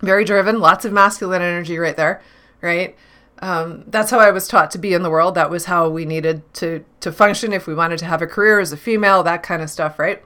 Very 0.00 0.24
driven, 0.24 0.58
lots 0.58 0.84
of 0.84 0.92
masculine 0.92 1.42
energy 1.42 1.78
right 1.78 1.96
there, 1.96 2.22
right? 2.60 2.96
Um, 3.40 3.84
that's 3.88 4.10
how 4.10 4.18
I 4.18 4.30
was 4.30 4.48
taught 4.48 4.70
to 4.72 4.78
be 4.78 4.94
in 4.94 5.02
the 5.02 5.10
world. 5.10 5.34
That 5.34 5.50
was 5.50 5.66
how 5.66 5.88
we 5.88 6.04
needed 6.04 6.42
to 6.54 6.84
to 7.00 7.12
function 7.12 7.52
if 7.52 7.66
we 7.66 7.74
wanted 7.74 7.98
to 7.98 8.06
have 8.06 8.22
a 8.22 8.26
career 8.26 8.58
as 8.58 8.72
a 8.72 8.76
female, 8.76 9.22
that 9.22 9.42
kind 9.42 9.62
of 9.62 9.70
stuff, 9.70 9.98
right? 9.98 10.22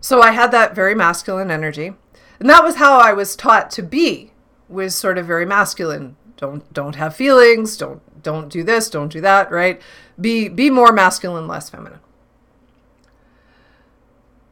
So 0.00 0.20
I 0.20 0.32
had 0.32 0.50
that 0.52 0.74
very 0.74 0.94
masculine 0.94 1.50
energy, 1.50 1.94
and 2.38 2.50
that 2.50 2.62
was 2.62 2.76
how 2.76 2.98
I 2.98 3.12
was 3.12 3.34
taught 3.34 3.70
to 3.72 3.82
be. 3.82 4.32
Was 4.68 4.94
sort 4.94 5.18
of 5.18 5.26
very 5.26 5.46
masculine, 5.46 6.16
don't 6.36 6.72
don't 6.72 6.96
have 6.96 7.14
feelings. 7.14 7.76
Don't 7.76 8.02
don't 8.26 8.48
do 8.48 8.64
this 8.64 8.90
don't 8.90 9.12
do 9.12 9.20
that 9.20 9.50
right? 9.52 9.80
Be 10.20 10.48
be 10.48 10.68
more 10.68 10.92
masculine 10.92 11.46
less 11.46 11.70
feminine. 11.70 12.00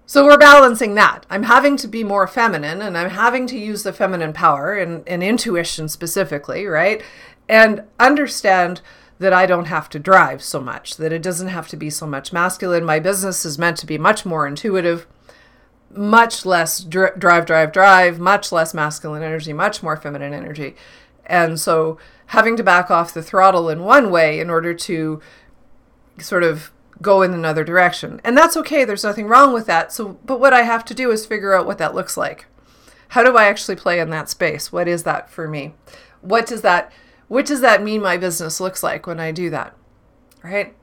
So 0.07 0.25
we're 0.25 0.39
balancing 0.39 0.95
that. 0.95 1.27
I'm 1.29 1.45
having 1.45 1.77
to 1.79 1.89
be 1.89 2.05
more 2.05 2.29
feminine 2.29 2.81
and 2.81 2.97
i'm 2.97 3.11
having 3.11 3.47
to 3.49 3.59
use 3.59 3.83
the 3.83 3.93
feminine 3.93 4.33
power 4.33 4.75
and, 4.75 5.07
and 5.09 5.23
intuition 5.23 5.89
specifically 5.89 6.67
right? 6.67 7.03
And 7.49 7.83
understand 7.99 8.81
that 9.19 9.33
i 9.33 9.45
don't 9.47 9.67
have 9.67 9.89
to 9.89 9.99
drive 9.99 10.43
so 10.43 10.61
much 10.61 10.97
that 10.97 11.13
it 11.13 11.23
doesn't 11.23 11.49
have 11.49 11.69
to 11.69 11.77
be 11.77 11.91
so 11.91 12.07
much 12.07 12.33
masculine. 12.33 12.85
My 12.85 13.01
business 13.01 13.45
is 13.45 13.59
meant 13.59 13.77
to 13.79 13.87
be 13.87 13.99
much 13.99 14.25
more 14.25 14.47
intuitive 14.47 15.07
much 15.97 16.45
less 16.45 16.81
dr- 16.81 17.19
drive 17.19 17.47
drive 17.47 17.73
drive 17.73 18.19
much 18.19 18.51
less 18.51 18.75
masculine 18.75 19.23
energy 19.23 19.53
much 19.53 19.83
more 19.83 19.97
feminine 19.97 20.33
energy 20.33 20.75
and 21.27 21.59
so 21.59 21.99
having 22.27 22.57
to 22.57 22.63
back 22.63 22.91
off 22.91 23.15
the 23.15 23.23
throttle 23.23 23.69
in 23.69 23.85
one 23.85 24.11
way 24.11 24.41
in 24.41 24.51
order 24.51 24.75
to 24.75 25.21
sort 26.19 26.43
of 26.43 26.71
go 27.03 27.23
in 27.23 27.35
another 27.35 27.65
direction. 27.65 28.21
And 28.25 28.37
that's 28.37 28.57
okay. 28.59 28.85
There's 28.85 29.05
nothing 29.05 29.27
wrong 29.27 29.53
with 29.53 29.67
that. 29.67 29.93
So 29.93 30.19
but 30.25 30.41
what 30.41 30.53
I 30.53 30.63
have 30.63 30.85
to 30.87 30.95
do 30.95 31.11
is 31.11 31.27
figure 31.27 31.55
out 31.55 31.67
what 31.67 31.79
that 31.79 31.95
looks 31.95 32.17
like. 32.17 32.47
How 33.09 33.23
do 33.23 33.37
I 33.37 33.45
actually 33.45 33.77
play 33.77 34.01
in 34.01 34.11
that 34.11 34.29
space? 34.29 34.73
What 34.73 34.89
is 34.89 35.03
that 35.05 35.31
for 35.31 35.49
me? 35.49 35.75
What 36.21 36.47
does 36.47 36.63
that 36.63 36.93
what 37.29 37.47
does 37.47 37.61
that 37.61 37.83
mean 37.83 38.03
my 38.03 38.17
business 38.17 38.61
looks 38.61 38.83
like 38.83 39.07
when 39.07 39.21
I 39.21 39.33
do 39.33 39.51
that? 39.51 39.77
Right? 40.43 40.75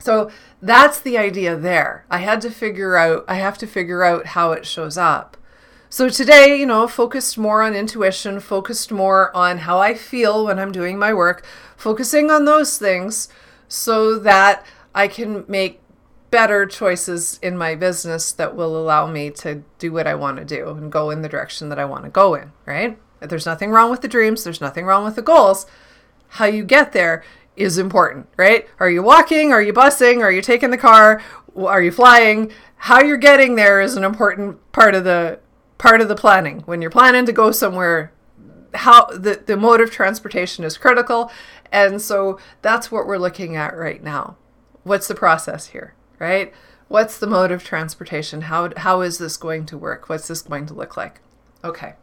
So 0.00 0.30
that's 0.60 1.00
the 1.00 1.16
idea 1.16 1.56
there. 1.56 2.04
I 2.10 2.18
had 2.18 2.40
to 2.40 2.50
figure 2.50 2.96
out 2.96 3.24
I 3.28 3.34
have 3.36 3.58
to 3.58 3.66
figure 3.66 4.02
out 4.02 4.26
how 4.26 4.52
it 4.52 4.66
shows 4.66 4.98
up. 4.98 5.36
So 5.88 6.08
today, 6.08 6.56
you 6.56 6.66
know, 6.66 6.86
focused 6.86 7.36
more 7.36 7.62
on 7.62 7.74
intuition, 7.74 8.38
focused 8.40 8.92
more 8.92 9.34
on 9.36 9.58
how 9.58 9.80
I 9.80 9.94
feel 9.94 10.46
when 10.46 10.58
I'm 10.58 10.72
doing 10.72 10.98
my 10.98 11.12
work, 11.12 11.44
focusing 11.76 12.30
on 12.30 12.44
those 12.44 12.78
things 12.78 13.28
so 13.68 14.18
that 14.18 14.64
I 14.94 15.08
can 15.08 15.44
make 15.48 15.80
better 16.30 16.64
choices 16.64 17.40
in 17.42 17.58
my 17.58 17.74
business 17.74 18.32
that 18.32 18.54
will 18.54 18.76
allow 18.76 19.06
me 19.06 19.30
to 19.30 19.64
do 19.78 19.92
what 19.92 20.06
I 20.06 20.14
want 20.14 20.36
to 20.38 20.44
do 20.44 20.70
and 20.70 20.92
go 20.92 21.10
in 21.10 21.22
the 21.22 21.28
direction 21.28 21.70
that 21.70 21.78
I 21.78 21.84
want 21.84 22.04
to 22.04 22.10
go 22.10 22.34
in, 22.34 22.52
right? 22.66 22.96
There's 23.20 23.46
nothing 23.46 23.70
wrong 23.70 23.90
with 23.90 24.00
the 24.00 24.08
dreams, 24.08 24.44
there's 24.44 24.60
nothing 24.60 24.86
wrong 24.86 25.04
with 25.04 25.16
the 25.16 25.22
goals. 25.22 25.66
How 26.34 26.44
you 26.44 26.62
get 26.62 26.92
there 26.92 27.24
is 27.60 27.78
important, 27.78 28.26
right? 28.36 28.66
Are 28.78 28.90
you 28.90 29.02
walking? 29.02 29.52
Are 29.52 29.62
you 29.62 29.72
busing? 29.72 30.22
Are 30.22 30.32
you 30.32 30.42
taking 30.42 30.70
the 30.70 30.78
car? 30.78 31.22
Are 31.56 31.82
you 31.82 31.92
flying? 31.92 32.52
How 32.76 33.02
you're 33.02 33.16
getting 33.16 33.56
there 33.56 33.80
is 33.80 33.96
an 33.96 34.04
important 34.04 34.72
part 34.72 34.94
of 34.94 35.04
the 35.04 35.40
part 35.78 36.00
of 36.00 36.08
the 36.08 36.14
planning. 36.14 36.60
When 36.60 36.82
you're 36.82 36.90
planning 36.90 37.26
to 37.26 37.32
go 37.32 37.52
somewhere, 37.52 38.12
how 38.74 39.06
the, 39.06 39.42
the 39.44 39.56
mode 39.56 39.80
of 39.80 39.90
transportation 39.90 40.64
is 40.64 40.76
critical. 40.76 41.30
And 41.72 42.00
so 42.00 42.38
that's 42.62 42.90
what 42.90 43.06
we're 43.06 43.18
looking 43.18 43.56
at 43.56 43.76
right 43.76 44.02
now. 44.02 44.36
What's 44.82 45.08
the 45.08 45.14
process 45.14 45.68
here, 45.68 45.94
right? 46.18 46.52
What's 46.88 47.18
the 47.18 47.26
mode 47.26 47.52
of 47.52 47.62
transportation? 47.62 48.42
How, 48.42 48.72
how 48.76 49.00
is 49.00 49.18
this 49.18 49.36
going 49.36 49.66
to 49.66 49.78
work? 49.78 50.08
What's 50.08 50.28
this 50.28 50.42
going 50.42 50.66
to 50.66 50.74
look 50.74 50.96
like? 50.96 51.20
Okay. 51.62 51.94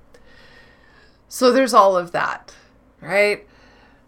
So 1.28 1.52
there's 1.52 1.74
all 1.74 1.98
of 1.98 2.12
that, 2.14 2.54
right? 3.02 3.46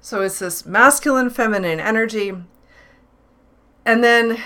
So 0.02 0.22
it's 0.22 0.40
this 0.40 0.66
masculine, 0.66 1.30
feminine 1.30 1.80
energy. 1.80 2.34
And 3.86 4.04
then 4.04 4.42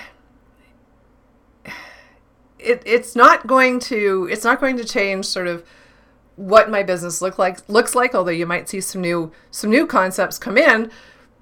it, 2.63 2.81
it's 2.85 3.15
not 3.15 3.45
going 3.45 3.79
to 3.81 4.27
it's 4.31 4.43
not 4.43 4.59
going 4.59 4.77
to 4.77 4.83
change 4.83 5.25
sort 5.25 5.47
of 5.47 5.63
what 6.35 6.69
my 6.69 6.81
business 6.81 7.21
look 7.21 7.37
like 7.37 7.67
looks 7.69 7.93
like 7.93 8.15
although 8.15 8.31
you 8.31 8.45
might 8.45 8.69
see 8.69 8.81
some 8.81 9.01
new 9.01 9.31
some 9.51 9.69
new 9.69 9.85
concepts 9.85 10.37
come 10.37 10.57
in 10.57 10.89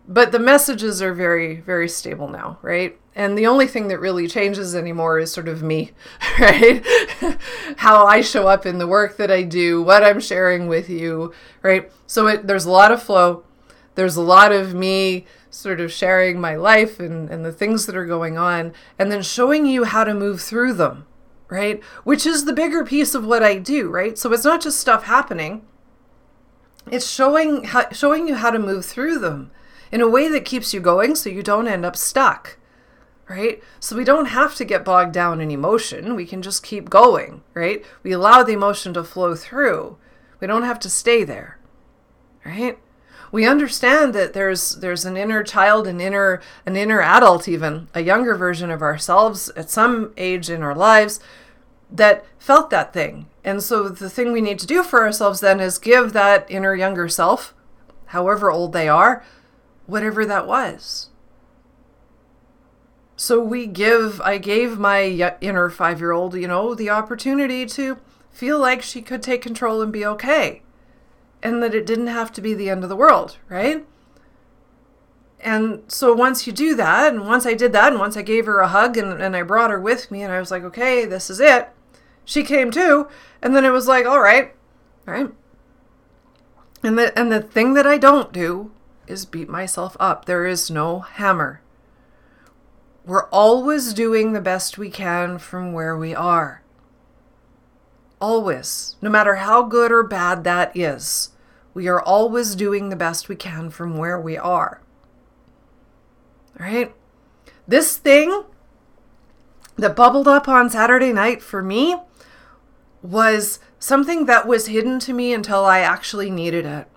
but 0.07 0.31
the 0.31 0.39
messages 0.39 1.01
are 1.01 1.13
very 1.13 1.61
very 1.61 1.87
stable 1.87 2.27
now 2.27 2.57
right? 2.61 2.97
And 3.13 3.37
the 3.37 3.45
only 3.45 3.67
thing 3.67 3.89
that 3.89 3.99
really 3.99 4.25
changes 4.27 4.73
anymore 4.73 5.19
is 5.19 5.31
sort 5.31 5.47
of 5.49 5.61
me 5.61 5.91
right? 6.39 6.83
How 7.77 8.05
i 8.05 8.21
show 8.21 8.47
up 8.47 8.65
in 8.65 8.79
the 8.79 8.87
work 8.87 9.17
that 9.17 9.31
i 9.31 9.43
do 9.43 9.81
what 9.83 10.03
i'm 10.03 10.19
sharing 10.19 10.67
with 10.67 10.89
you 10.89 11.33
right? 11.61 11.91
So 12.07 12.27
it, 12.27 12.47
there's 12.47 12.65
a 12.65 12.71
lot 12.71 12.91
of 12.91 13.01
flow 13.01 13.43
there's 13.95 14.15
a 14.15 14.21
lot 14.21 14.51
of 14.51 14.73
me 14.73 15.25
sort 15.49 15.81
of 15.81 15.91
sharing 15.91 16.39
my 16.39 16.55
life 16.55 16.99
and, 16.99 17.29
and 17.29 17.43
the 17.43 17.51
things 17.51 17.85
that 17.85 17.95
are 17.95 18.05
going 18.05 18.37
on 18.37 18.73
and 18.97 19.11
then 19.11 19.21
showing 19.21 19.65
you 19.65 19.83
how 19.83 20.03
to 20.03 20.13
move 20.13 20.41
through 20.41 20.73
them 20.73 21.05
right? 21.51 21.83
Which 22.05 22.25
is 22.25 22.45
the 22.45 22.53
bigger 22.53 22.83
piece 22.83 23.13
of 23.13 23.25
what 23.25 23.43
I 23.43 23.57
do, 23.57 23.89
right? 23.89 24.17
So 24.17 24.31
it's 24.31 24.45
not 24.45 24.61
just 24.61 24.79
stuff 24.79 25.03
happening. 25.03 25.63
It's 26.89 27.07
showing 27.07 27.65
how, 27.65 27.89
showing 27.91 28.27
you 28.27 28.35
how 28.35 28.49
to 28.49 28.57
move 28.57 28.85
through 28.85 29.19
them 29.19 29.51
in 29.91 30.01
a 30.01 30.09
way 30.09 30.29
that 30.29 30.45
keeps 30.45 30.73
you 30.73 30.79
going 30.79 31.13
so 31.13 31.29
you 31.29 31.43
don't 31.43 31.67
end 31.67 31.85
up 31.85 31.95
stuck. 31.95 32.57
Right? 33.29 33.61
So 33.79 33.95
we 33.95 34.03
don't 34.03 34.25
have 34.27 34.55
to 34.55 34.65
get 34.65 34.83
bogged 34.83 35.13
down 35.13 35.39
in 35.39 35.51
emotion. 35.51 36.15
We 36.15 36.25
can 36.25 36.41
just 36.41 36.63
keep 36.63 36.89
going, 36.89 37.43
right? 37.53 37.85
We 38.03 38.11
allow 38.11 38.43
the 38.43 38.53
emotion 38.53 38.93
to 38.95 39.03
flow 39.03 39.35
through. 39.35 39.97
We 40.39 40.47
don't 40.47 40.63
have 40.63 40.79
to 40.79 40.89
stay 40.89 41.23
there. 41.23 41.57
Right? 42.45 42.77
We 43.31 43.45
understand 43.45 44.13
that 44.13 44.33
there's 44.33 44.75
there's 44.77 45.05
an 45.05 45.17
inner 45.17 45.43
child 45.43 45.87
an 45.87 46.01
inner 46.01 46.41
an 46.65 46.75
inner 46.75 47.01
adult 47.01 47.47
even 47.47 47.87
a 47.93 48.01
younger 48.01 48.35
version 48.35 48.69
of 48.69 48.81
ourselves 48.81 49.49
at 49.55 49.69
some 49.69 50.13
age 50.17 50.49
in 50.49 50.61
our 50.61 50.75
lives 50.75 51.19
that 51.91 52.25
felt 52.39 52.69
that 52.69 52.93
thing. 52.93 53.27
And 53.43 53.61
so 53.61 53.89
the 53.89 54.09
thing 54.09 54.31
we 54.31 54.41
need 54.41 54.59
to 54.59 54.67
do 54.67 54.83
for 54.83 55.01
ourselves 55.01 55.41
then 55.41 55.59
is 55.59 55.77
give 55.77 56.13
that 56.13 56.49
inner 56.49 56.73
younger 56.73 57.09
self, 57.09 57.53
however 58.07 58.49
old 58.49 58.71
they 58.73 58.87
are, 58.87 59.23
whatever 59.85 60.25
that 60.25 60.47
was. 60.47 61.09
So 63.15 63.39
we 63.39 63.67
give, 63.67 64.21
I 64.21 64.37
gave 64.37 64.79
my 64.79 65.35
inner 65.41 65.69
five 65.69 65.99
year 65.99 66.11
old, 66.11 66.35
you 66.35 66.47
know, 66.47 66.73
the 66.73 66.89
opportunity 66.89 67.65
to 67.67 67.99
feel 68.31 68.57
like 68.57 68.81
she 68.81 69.01
could 69.01 69.21
take 69.21 69.41
control 69.41 69.81
and 69.81 69.91
be 69.91 70.05
okay. 70.05 70.61
And 71.43 71.61
that 71.63 71.73
it 71.73 71.85
didn't 71.85 72.07
have 72.07 72.31
to 72.33 72.41
be 72.41 72.53
the 72.53 72.69
end 72.69 72.83
of 72.83 72.89
the 72.89 72.95
world, 72.95 73.37
right? 73.49 73.85
And 75.39 75.83
so 75.87 76.13
once 76.13 76.45
you 76.45 76.53
do 76.53 76.75
that, 76.75 77.13
and 77.13 77.25
once 77.25 77.47
I 77.47 77.55
did 77.55 77.73
that, 77.73 77.91
and 77.91 77.99
once 77.99 78.15
I 78.15 78.21
gave 78.21 78.45
her 78.45 78.59
a 78.59 78.67
hug 78.67 78.95
and, 78.95 79.21
and 79.21 79.35
I 79.35 79.41
brought 79.41 79.71
her 79.71 79.79
with 79.79 80.11
me, 80.11 80.21
and 80.21 80.31
I 80.31 80.39
was 80.39 80.51
like, 80.51 80.63
okay, 80.63 81.05
this 81.05 81.29
is 81.29 81.39
it 81.39 81.69
she 82.25 82.43
came 82.43 82.71
too, 82.71 83.07
and 83.41 83.55
then 83.55 83.65
it 83.65 83.71
was 83.71 83.87
like, 83.87 84.05
all 84.05 84.21
right, 84.21 84.53
all 85.07 85.13
right. 85.13 85.31
And 86.83 86.97
the 86.97 87.17
and 87.17 87.31
the 87.31 87.41
thing 87.41 87.73
that 87.73 87.85
I 87.85 87.97
don't 87.97 88.31
do 88.31 88.71
is 89.07 89.25
beat 89.25 89.49
myself 89.49 89.97
up. 89.99 90.25
There 90.25 90.45
is 90.45 90.71
no 90.71 90.99
hammer. 90.99 91.61
We're 93.05 93.27
always 93.29 93.93
doing 93.93 94.33
the 94.33 94.41
best 94.41 94.77
we 94.77 94.89
can 94.89 95.39
from 95.39 95.73
where 95.73 95.97
we 95.97 96.15
are. 96.15 96.61
Always, 98.21 98.95
no 99.01 99.09
matter 99.09 99.37
how 99.37 99.63
good 99.63 99.91
or 99.91 100.03
bad 100.03 100.43
that 100.43 100.77
is, 100.77 101.31
we 101.73 101.87
are 101.87 101.99
always 102.01 102.55
doing 102.55 102.89
the 102.89 102.95
best 102.95 103.27
we 103.27 103.35
can 103.35 103.71
from 103.71 103.97
where 103.97 104.19
we 104.21 104.37
are. 104.37 104.81
right? 106.59 106.93
This 107.67 107.97
thing 107.97 108.43
that 109.77 109.95
bubbled 109.95 110.27
up 110.27 110.47
on 110.47 110.69
Saturday 110.69 111.11
night 111.11 111.41
for 111.41 111.63
me 111.63 111.95
was 113.01 113.59
something 113.79 114.27
that 114.27 114.45
was 114.45 114.67
hidden 114.67 114.99
to 114.99 115.13
me 115.13 115.33
until 115.33 115.65
I 115.65 115.79
actually 115.79 116.29
needed 116.29 116.65
it. 116.65 116.87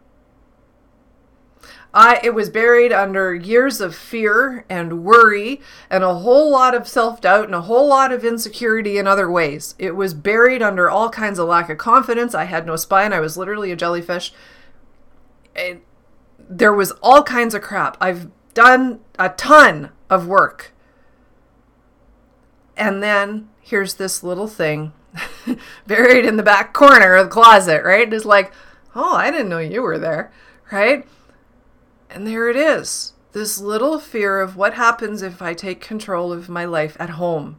I 1.95 2.19
it 2.25 2.35
was 2.35 2.51
buried 2.51 2.93
under 2.93 3.33
years 3.33 3.81
of 3.81 3.95
fear 3.95 4.65
and 4.69 5.05
worry 5.05 5.61
and 5.89 6.03
a 6.03 6.15
whole 6.17 6.51
lot 6.51 6.75
of 6.75 6.89
self-doubt 6.89 7.45
and 7.45 7.55
a 7.55 7.63
whole 7.63 7.87
lot 7.87 8.13
of 8.13 8.25
insecurity 8.25 8.99
in 8.99 9.07
other 9.07 9.31
ways. 9.31 9.77
It 9.79 9.95
was 9.95 10.13
buried 10.13 10.61
under 10.61 10.91
all 10.91 11.09
kinds 11.09 11.39
of 11.39 11.47
lack 11.49 11.71
of 11.71 11.79
confidence. 11.79 12.35
I 12.35 12.45
had 12.45 12.67
no 12.67 12.75
spine. 12.75 13.13
I 13.13 13.21
was 13.21 13.37
literally 13.37 13.71
a 13.71 13.77
jellyfish. 13.77 14.33
It, 15.55 15.83
there 16.37 16.75
was 16.75 16.91
all 17.01 17.23
kinds 17.23 17.55
of 17.55 17.63
crap. 17.63 17.97
I've 18.01 18.29
done 18.55 18.99
a 19.17 19.29
ton 19.29 19.91
of 20.11 20.27
work. 20.27 20.73
And 22.77 23.05
then 23.05 23.51
here's 23.61 23.95
this 23.95 24.25
little 24.25 24.49
thing 24.49 24.93
buried 25.87 26.25
in 26.25 26.37
the 26.37 26.43
back 26.43 26.73
corner 26.73 27.15
of 27.15 27.27
the 27.27 27.31
closet, 27.31 27.85
right? 27.85 28.13
It's 28.13 28.25
like, 28.25 28.53
"Oh, 28.97 29.15
I 29.15 29.31
didn't 29.31 29.49
know 29.49 29.61
you 29.61 29.81
were 29.81 29.99
there." 29.99 30.33
Right? 30.73 31.07
And 32.15 32.29
there 32.29 32.49
it 32.49 32.55
is 32.55 33.13
this 33.33 33.61
little 33.61 33.99
fear 33.99 34.41
of 34.41 34.57
what 34.57 34.75
happens 34.75 35.21
if 35.21 35.43
I 35.43 35.53
take 35.53 35.81
control 35.81 36.33
of 36.33 36.49
my 36.49 36.65
life 36.65 36.97
at 37.01 37.11
home 37.11 37.59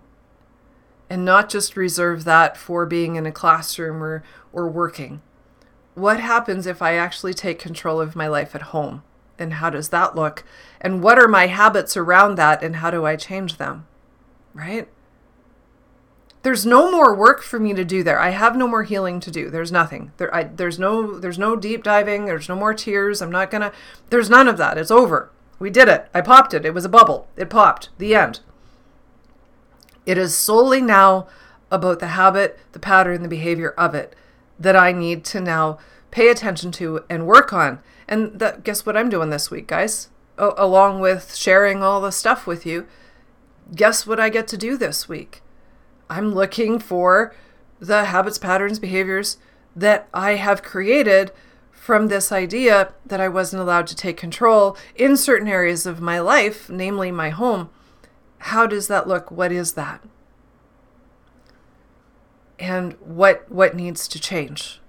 and 1.10 1.26
not 1.26 1.50
just 1.50 1.76
reserve 1.76 2.24
that 2.24 2.56
for 2.56 2.86
being 2.86 3.18
in 3.18 3.26
a 3.26 3.34
classroom 3.34 4.02
or, 4.02 4.24
or 4.54 4.70
working. 4.70 5.22
What 5.94 6.22
happens 6.22 6.66
if 6.66 6.82
I 6.82 6.94
actually 6.94 7.34
take 7.34 7.60
control 7.60 8.00
of 8.00 8.16
my 8.16 8.28
life 8.28 8.56
at 8.56 8.62
home? 8.62 9.04
And 9.38 9.56
how 9.56 9.70
does 9.70 9.90
that 9.90 10.16
look? 10.16 10.46
And 10.80 11.04
what 11.04 11.20
are 11.20 11.28
my 11.28 11.48
habits 11.48 11.98
around 11.98 12.36
that? 12.36 12.64
And 12.64 12.78
how 12.78 12.90
do 12.90 13.06
I 13.06 13.18
change 13.18 13.58
them? 13.58 13.86
Right? 14.54 14.88
There's 16.46 16.64
no 16.64 16.92
more 16.92 17.16
work 17.16 17.42
for 17.42 17.58
me 17.58 17.74
to 17.74 17.84
do 17.84 18.04
there. 18.04 18.20
I 18.20 18.30
have 18.30 18.56
no 18.56 18.68
more 18.68 18.84
healing 18.84 19.20
to 19.22 19.32
do. 19.32 19.50
There's 19.50 19.72
nothing. 19.72 20.12
There 20.18 20.34
I, 20.34 20.44
there's 20.44 20.78
no 20.78 21.18
there's 21.18 21.40
no 21.40 21.56
deep 21.56 21.82
diving, 21.82 22.26
there's 22.26 22.48
no 22.48 22.56
more 22.56 22.76
tears. 22.76 23.20
I'm 23.20 23.32
not 23.32 23.50
going 23.50 23.64
to 23.64 23.72
There's 24.12 24.30
none 24.30 24.48
of 24.48 24.58
that. 24.58 24.78
It's 24.78 24.92
over. 24.92 25.32
We 25.58 25.72
did 25.72 25.88
it. 25.90 26.08
I 26.14 26.22
popped 26.22 26.54
it. 26.54 26.64
It 26.64 26.76
was 26.76 26.86
a 26.86 26.90
bubble. 26.90 27.28
It 27.36 27.50
popped. 27.50 27.90
The 27.98 28.14
end. 28.14 28.42
It 30.06 30.20
is 30.20 30.36
solely 30.36 30.82
now 30.82 31.26
about 31.72 31.98
the 31.98 32.10
habit, 32.10 32.60
the 32.74 32.80
pattern, 32.80 33.24
the 33.24 33.28
behavior 33.28 33.72
of 33.72 33.96
it 33.96 34.16
that 34.60 34.76
I 34.76 34.92
need 34.92 35.26
to 35.26 35.42
now 35.42 35.80
pay 36.12 36.28
attention 36.28 36.72
to 36.74 37.06
and 37.10 37.26
work 37.26 37.54
on. 37.54 37.80
And 38.08 38.38
that, 38.38 38.64
guess 38.64 38.86
what 38.86 38.96
I'm 38.96 39.10
doing 39.10 39.32
this 39.32 39.50
week, 39.50 39.66
guys? 39.66 40.10
O- 40.38 40.54
along 40.60 41.00
with 41.00 41.34
sharing 41.34 41.82
all 41.82 42.02
the 42.02 42.12
stuff 42.12 42.46
with 42.46 42.68
you, 42.68 42.86
guess 43.74 44.06
what 44.06 44.20
I 44.20 44.30
get 44.30 44.48
to 44.50 44.58
do 44.58 44.78
this 44.78 45.10
week? 45.10 45.42
I'm 46.10 46.34
looking 46.34 46.80
for 46.80 47.36
the 47.80 48.06
habits, 48.06 48.38
patterns, 48.38 48.80
behaviors 48.80 49.38
that 49.76 50.08
I 50.14 50.36
have 50.36 50.64
created 50.64 51.32
from 51.72 52.08
this 52.08 52.32
idea 52.32 52.94
that 53.06 53.22
I 53.22 53.28
wasn't 53.28 53.62
allowed 53.62 53.88
to 53.88 53.96
take 53.96 54.18
control 54.18 54.78
in 54.96 55.18
certain 55.18 55.48
areas 55.48 55.86
of 55.86 56.02
my 56.02 56.20
life, 56.20 56.70
namely 56.70 57.12
my 57.12 57.30
home. 57.30 57.70
How 58.40 58.66
does 58.66 58.88
that 58.88 59.08
look? 59.08 59.30
What 59.30 59.52
is 59.52 59.74
that? 59.74 60.04
And 62.58 62.94
what 62.94 63.52
what 63.52 63.76
needs 63.76 64.08
to 64.08 64.20
change? 64.20 64.82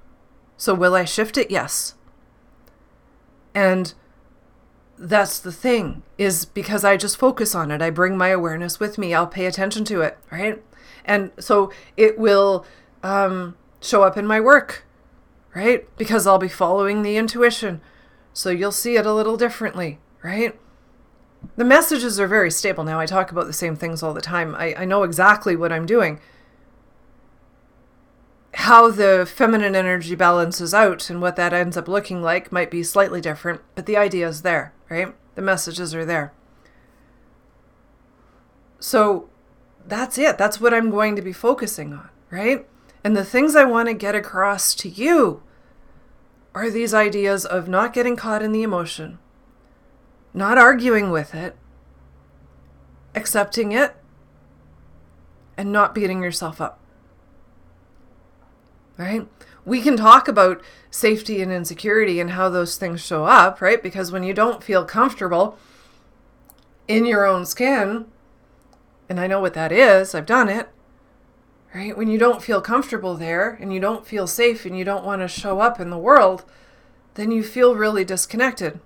So 0.57 0.73
will 0.73 0.95
I 0.95 1.05
shift 1.05 1.37
it? 1.37 1.51
Yes. 1.51 1.95
And 3.55 3.93
that's 4.99 5.39
the 5.39 5.53
thing 5.53 6.03
is 6.17 6.45
because 6.47 6.85
I 6.85 6.97
just 6.97 7.19
focus 7.19 7.55
on 7.55 7.71
it. 7.71 7.83
I 7.83 7.91
bring 7.91 8.17
my 8.17 8.29
awareness 8.29 8.81
with 8.81 8.97
me. 8.97 9.13
I'll 9.13 9.27
pay 9.27 9.47
attention 9.47 9.85
to 9.87 10.01
it, 10.01 10.17
right? 10.31 10.63
And 11.05 11.31
so 11.39 11.73
it 11.97 12.19
will 12.19 12.67
um, 13.03 13.57
show 13.81 14.03
up 14.03 14.17
in 14.17 14.27
my 14.27 14.41
work, 14.41 14.85
right? 15.55 15.87
Because 15.97 16.27
I'll 16.27 16.39
be 16.39 16.49
following 16.49 17.03
the 17.03 17.17
intuition. 17.17 17.81
So 18.33 18.51
you'll 18.51 18.73
see 18.73 18.97
it 18.97 19.07
a 19.07 19.15
little 19.15 19.37
differently, 19.37 19.99
right? 20.23 20.59
The 21.57 21.65
messages 21.65 22.19
are 22.19 22.27
very 22.27 22.51
stable 22.51 22.85
now. 22.85 22.99
I 22.99 23.07
talk 23.07 23.31
about 23.31 23.47
the 23.47 23.53
same 23.53 23.77
things 23.77 24.03
all 24.03 24.13
the 24.13 24.21
time. 24.21 24.55
I, 24.55 24.75
I 24.75 24.85
know 24.85 25.05
exactly 25.05 25.57
what 25.57 25.73
I'm 25.73 25.87
doing. 25.87 26.21
How 28.55 28.91
the 28.91 29.31
feminine 29.33 29.77
energy 29.77 30.15
balances 30.15 30.75
out 30.75 31.09
and 31.09 31.21
what 31.21 31.37
that 31.37 31.53
ends 31.53 31.77
up 31.77 31.89
looking 31.89 32.23
like 32.23 32.51
might 32.51 32.71
be 32.71 32.83
slightly 32.83 33.21
different, 33.21 33.61
but 33.75 33.87
the 33.87 33.97
idea 33.97 34.27
is 34.29 34.43
there, 34.43 34.73
right? 34.91 35.15
The 35.35 35.43
messages 35.43 35.95
are 35.95 36.05
there. 36.05 36.33
So 38.81 39.29
that's 39.89 40.19
it. 40.19 40.39
That's 40.39 40.61
what 40.61 40.75
I'm 40.75 40.91
going 40.91 41.17
to 41.17 41.23
be 41.23 41.33
focusing 41.33 41.93
on, 41.93 42.09
right? 42.31 42.67
And 43.05 43.17
the 43.17 43.25
things 43.25 43.55
I 43.55 43.65
want 43.65 43.89
to 43.89 43.95
get 43.95 44.15
across 44.15 44.75
to 44.77 44.89
you 44.89 45.43
are 46.55 46.71
these 46.71 46.95
ideas 46.95 47.45
of 47.45 47.69
not 47.69 47.93
getting 47.93 48.17
caught 48.17 48.43
in 48.43 48.53
the 48.53 48.63
emotion, 48.63 49.19
not 50.35 50.59
arguing 50.59 51.11
with 51.11 51.35
it, 51.35 51.57
accepting 53.15 53.73
it, 53.73 53.95
and 55.57 55.71
not 55.71 55.95
beating 55.95 56.23
yourself 56.23 56.61
up. 56.61 56.81
Right? 58.97 59.29
We 59.65 59.83
can 59.83 59.97
talk 59.97 60.29
about 60.29 60.63
safety 60.91 61.43
and 61.43 61.53
insecurity 61.53 62.21
and 62.21 62.31
how 62.31 62.49
those 62.49 62.77
things 62.77 63.05
show 63.05 63.27
up, 63.27 63.61
right? 63.61 63.83
Because 63.83 64.11
when 64.11 64.23
you 64.23 64.33
don't 64.33 64.65
feel 64.65 64.85
comfortable 64.85 65.59
in 66.89 67.05
your 67.05 67.27
own 67.27 67.45
skin, 67.45 68.07
and 69.09 69.21
I 69.21 69.27
know 69.27 69.41
what 69.41 69.55
that 69.55 69.73
is, 69.73 70.15
I've 70.15 70.27
done 70.27 70.49
it. 70.49 70.69
Right? 71.75 71.97
When 71.97 72.09
you 72.09 72.19
don't 72.19 72.43
feel 72.43 72.61
comfortable 72.61 73.15
there 73.15 73.51
and 73.61 73.73
you 73.73 73.81
don't 73.81 74.07
feel 74.07 74.27
safe 74.27 74.65
and 74.65 74.79
you 74.79 74.85
don't 74.85 75.05
want 75.05 75.21
to 75.23 75.29
show 75.29 75.61
up 75.61 75.79
in 75.79 75.91
the 75.91 75.99
world, 75.99 76.45
then 77.15 77.31
you 77.31 77.43
feel 77.43 77.75
really 77.75 78.05
disconnected. 78.05 78.81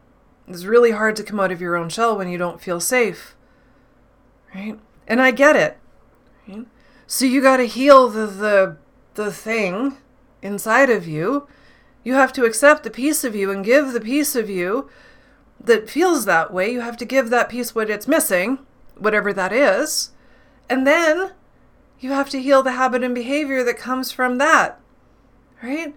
It's 0.49 0.65
really 0.65 0.91
hard 0.91 1.15
to 1.17 1.23
come 1.23 1.39
out 1.39 1.53
of 1.53 1.61
your 1.61 1.77
own 1.77 1.89
shell 1.89 2.17
when 2.17 2.29
you 2.29 2.39
don't 2.39 2.61
feel 2.61 2.81
safe. 2.81 3.37
Right? 4.55 4.79
And 5.07 5.21
I 5.21 5.31
get 5.31 5.55
it. 5.55 5.79
Right? 6.49 6.67
So 7.07 7.25
you 7.25 7.41
got 7.41 7.59
to 7.59 7.67
heal 7.67 8.09
the, 8.09 8.27
the 8.27 8.77
the 9.15 9.33
thing 9.33 9.97
inside 10.43 10.91
of 10.91 11.07
you. 11.07 11.47
You 12.03 12.15
have 12.15 12.33
to 12.35 12.45
accept 12.45 12.83
the 12.83 12.91
piece 12.91 13.25
of 13.25 13.35
you 13.35 13.51
and 13.51 13.65
give 13.65 13.93
the 13.93 14.01
piece 14.01 14.35
of 14.35 14.49
you 14.49 14.89
that 15.63 15.91
feels 15.91 16.25
that 16.25 16.53
way. 16.53 16.73
You 16.73 16.81
have 16.81 16.97
to 16.99 17.05
give 17.05 17.31
that 17.31 17.51
piece 17.51 17.75
what 17.75 17.91
it's 17.91 18.09
missing 18.09 18.61
whatever 19.01 19.33
that 19.33 19.53
is. 19.53 20.11
And 20.69 20.87
then 20.87 21.33
you 21.99 22.13
have 22.13 22.31
to 22.31 22.41
heal 22.41 22.63
the 22.63 22.73
habit 22.73 23.03
and 23.03 23.15
behavior 23.15 23.65
that 23.65 23.77
comes 23.77 24.13
from 24.13 24.39
that, 24.39 24.81
right? 25.63 25.95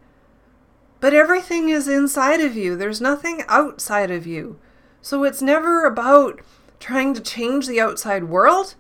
But 0.99 1.13
everything 1.13 1.69
is 1.69 1.87
inside 1.87 2.41
of 2.41 2.55
you, 2.55 2.75
there's 2.75 3.01
nothing 3.01 3.43
outside 3.47 4.09
of 4.09 4.25
you. 4.25 4.59
So 5.01 5.23
it's 5.23 5.41
never 5.41 5.85
about 5.85 6.39
trying 6.79 7.13
to 7.13 7.21
change 7.21 7.67
the 7.67 7.79
outside 7.79 8.25
world. 8.25 8.75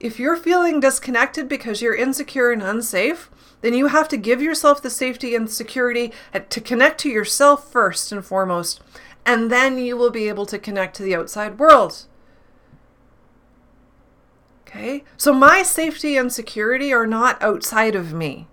If 0.00 0.18
you're 0.18 0.36
feeling 0.36 0.80
disconnected 0.80 1.48
because 1.48 1.80
you're 1.80 1.94
insecure 1.94 2.50
and 2.50 2.62
unsafe, 2.62 3.30
then 3.62 3.72
you 3.72 3.86
have 3.86 4.08
to 4.08 4.16
give 4.16 4.42
yourself 4.42 4.82
the 4.82 4.90
safety 4.90 5.34
and 5.34 5.50
security 5.50 6.12
to 6.48 6.60
connect 6.60 7.00
to 7.00 7.08
yourself 7.08 7.70
first 7.70 8.12
and 8.12 8.24
foremost, 8.24 8.82
and 9.24 9.50
then 9.50 9.78
you 9.78 9.96
will 9.96 10.10
be 10.10 10.28
able 10.28 10.46
to 10.46 10.58
connect 10.58 10.96
to 10.96 11.02
the 11.02 11.14
outside 11.14 11.58
world. 11.58 12.04
Okay? 14.66 15.04
So 15.16 15.32
my 15.32 15.62
safety 15.62 16.16
and 16.16 16.32
security 16.32 16.92
are 16.92 17.06
not 17.06 17.40
outside 17.42 17.94
of 17.94 18.12
me. 18.12 18.48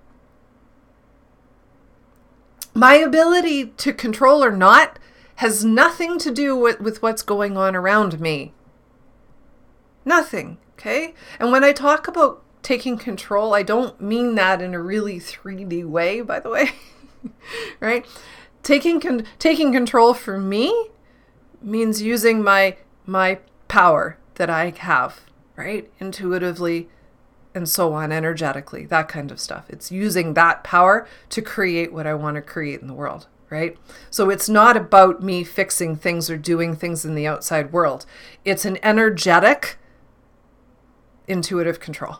My 2.75 2.95
ability 2.95 3.67
to 3.67 3.93
control 3.93 4.43
or 4.43 4.51
not 4.51 4.99
has 5.35 5.65
nothing 5.65 6.17
to 6.19 6.31
do 6.31 6.55
with, 6.55 6.79
with 6.79 7.01
what's 7.01 7.21
going 7.21 7.57
on 7.57 7.75
around 7.75 8.19
me. 8.19 8.53
Nothing. 10.05 10.57
Okay? 10.77 11.13
And 11.39 11.51
when 11.51 11.63
I 11.63 11.71
talk 11.71 12.07
about 12.07 12.43
taking 12.61 12.97
control, 12.97 13.53
I 13.53 13.63
don't 13.63 13.99
mean 13.99 14.35
that 14.35 14.61
in 14.61 14.73
a 14.73 14.81
really 14.81 15.19
3D 15.19 15.85
way, 15.85 16.21
by 16.21 16.39
the 16.39 16.49
way. 16.49 16.71
right? 17.79 18.05
Taking 18.63 18.99
con- 18.99 19.25
taking 19.39 19.73
control 19.73 20.13
for 20.13 20.39
me 20.39 20.89
means 21.61 22.01
using 22.01 22.41
my 22.41 22.77
my 23.05 23.39
power 23.67 24.17
that 24.35 24.49
I 24.49 24.69
have 24.69 25.21
right? 25.55 25.91
Intuitively 25.99 26.89
and 27.55 27.69
so 27.69 27.93
on, 27.93 28.11
energetically, 28.11 28.85
that 28.87 29.07
kind 29.07 29.31
of 29.31 29.39
stuff. 29.39 29.65
It's 29.69 29.91
using 29.91 30.33
that 30.33 30.63
power 30.63 31.07
to 31.29 31.41
create 31.41 31.93
what 31.93 32.07
I 32.07 32.13
want 32.13 32.35
to 32.35 32.41
create 32.41 32.81
in 32.81 32.87
the 32.87 32.93
world, 32.93 33.27
right? 33.49 33.77
So 34.09 34.29
it's 34.29 34.49
not 34.49 34.75
about 34.75 35.21
me 35.21 35.43
fixing 35.43 35.95
things 35.95 36.29
or 36.29 36.37
doing 36.37 36.75
things 36.75 37.05
in 37.05 37.15
the 37.15 37.27
outside 37.27 37.71
world, 37.71 38.05
it's 38.43 38.65
an 38.65 38.79
energetic, 38.81 39.77
intuitive 41.27 41.79
control. 41.79 42.17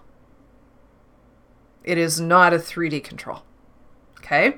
It 1.84 1.98
is 1.98 2.22
not 2.22 2.54
a 2.54 2.58
3D 2.58 3.04
control. 3.04 3.44
Okay? 4.20 4.58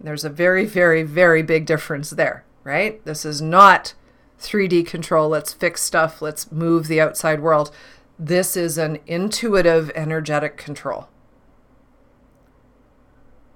There's 0.00 0.24
a 0.24 0.30
very, 0.30 0.66
very, 0.66 1.02
very 1.02 1.42
big 1.42 1.64
difference 1.64 2.10
there, 2.10 2.44
right? 2.64 3.02
This 3.04 3.24
is 3.24 3.40
not 3.40 3.94
3D 4.42 4.86
control, 4.86 5.28
let's 5.28 5.52
fix 5.52 5.82
stuff, 5.82 6.20
let's 6.20 6.50
move 6.52 6.88
the 6.88 7.00
outside 7.00 7.40
world. 7.40 7.70
This 8.18 8.56
is 8.56 8.78
an 8.78 8.98
intuitive, 9.06 9.90
energetic 9.94 10.56
control 10.56 11.08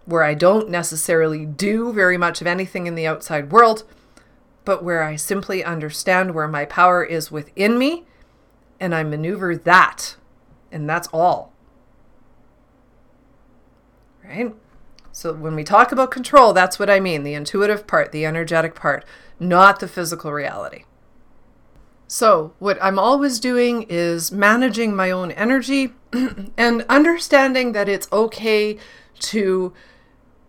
where 0.06 0.22
I 0.22 0.34
don't 0.34 0.70
necessarily 0.70 1.44
do 1.44 1.92
very 1.92 2.16
much 2.16 2.40
of 2.40 2.46
anything 2.46 2.86
in 2.86 2.94
the 2.94 3.06
outside 3.06 3.50
world, 3.50 3.82
but 4.64 4.82
where 4.82 5.02
I 5.02 5.16
simply 5.16 5.62
understand 5.62 6.32
where 6.32 6.48
my 6.48 6.64
power 6.64 7.04
is 7.04 7.30
within 7.30 7.76
me 7.76 8.04
and 8.80 8.94
I 8.94 9.02
maneuver 9.02 9.56
that. 9.56 10.16
And 10.70 10.88
that's 10.88 11.08
all. 11.12 11.52
Right? 14.24 14.54
So 15.12 15.32
when 15.32 15.54
we 15.54 15.64
talk 15.64 15.92
about 15.92 16.10
control, 16.10 16.52
that's 16.52 16.78
what 16.78 16.90
I 16.90 17.00
mean 17.00 17.24
the 17.24 17.34
intuitive 17.34 17.86
part, 17.86 18.12
the 18.12 18.24
energetic 18.24 18.74
part, 18.74 19.04
not 19.38 19.80
the 19.80 19.88
physical 19.88 20.32
reality. 20.32 20.84
So, 22.08 22.52
what 22.60 22.78
I'm 22.80 22.98
always 22.98 23.40
doing 23.40 23.84
is 23.88 24.30
managing 24.30 24.94
my 24.94 25.10
own 25.10 25.32
energy 25.32 25.92
and 26.56 26.84
understanding 26.88 27.72
that 27.72 27.88
it's 27.88 28.06
okay 28.12 28.78
to 29.18 29.72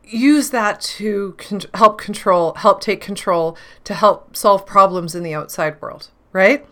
use 0.04 0.52
that 0.52 0.80
to 0.82 1.36
con- 1.38 1.62
help 1.74 2.00
control, 2.00 2.54
help 2.56 2.82
take 2.82 3.02
control, 3.02 3.58
to 3.84 3.94
help 3.94 4.36
solve 4.36 4.66
problems 4.66 5.16
in 5.16 5.24
the 5.24 5.34
outside 5.34 5.82
world, 5.82 6.12
right? 6.32 6.66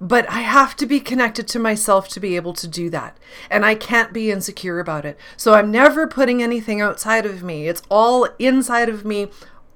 But 0.00 0.28
I 0.28 0.40
have 0.40 0.74
to 0.76 0.86
be 0.86 0.98
connected 0.98 1.46
to 1.48 1.60
myself 1.60 2.08
to 2.08 2.20
be 2.20 2.34
able 2.34 2.54
to 2.54 2.66
do 2.66 2.90
that. 2.90 3.16
And 3.48 3.64
I 3.64 3.76
can't 3.76 4.12
be 4.12 4.32
insecure 4.32 4.80
about 4.80 5.04
it. 5.04 5.16
So 5.36 5.54
I'm 5.54 5.70
never 5.70 6.08
putting 6.08 6.42
anything 6.42 6.80
outside 6.80 7.24
of 7.24 7.44
me. 7.44 7.68
It's 7.68 7.82
all 7.88 8.28
inside 8.40 8.88
of 8.88 9.04
me 9.04 9.30